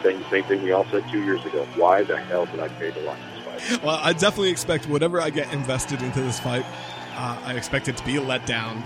saying 0.03 0.19
the 0.19 0.29
same 0.29 0.43
thing 0.43 0.63
we 0.63 0.71
all 0.71 0.85
said 0.85 1.03
two 1.11 1.23
years 1.23 1.43
ago, 1.45 1.65
why 1.75 2.03
the 2.03 2.17
hell 2.17 2.45
did 2.45 2.59
I 2.59 2.67
pay 2.69 2.91
to 2.91 3.05
watch 3.05 3.19
this 3.33 3.69
fight? 3.69 3.83
Well, 3.83 3.99
I 4.01 4.13
definitely 4.13 4.49
expect 4.49 4.87
whatever 4.87 5.21
I 5.21 5.29
get 5.29 5.51
invested 5.53 6.01
into 6.01 6.21
this 6.21 6.39
fight, 6.39 6.65
uh, 7.15 7.39
I 7.43 7.53
expect 7.55 7.87
it 7.87 7.97
to 7.97 8.05
be 8.05 8.17
a 8.17 8.21
letdown. 8.21 8.83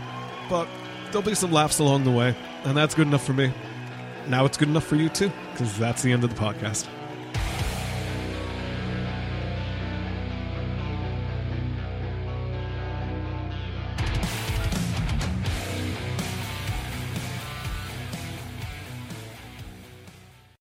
But 0.50 0.68
there'll 1.08 1.22
be 1.22 1.36
some 1.36 1.52
laughs 1.52 1.80
along 1.80 2.04
the 2.04 2.12
way, 2.12 2.36
and 2.64 2.76
that's 2.78 2.96
good 2.96 3.08
enough 3.08 3.26
for 3.26 3.34
me. 3.34 3.52
Now 4.28 4.46
it's 4.46 4.58
good 4.58 4.70
enough 4.70 4.86
for 4.86 4.96
you 4.96 5.10
too, 5.10 5.32
because 5.52 5.78
that's 5.78 6.02
the 6.02 6.12
end 6.12 6.24
of 6.24 6.30
the 6.30 6.40
podcast. 6.40 6.88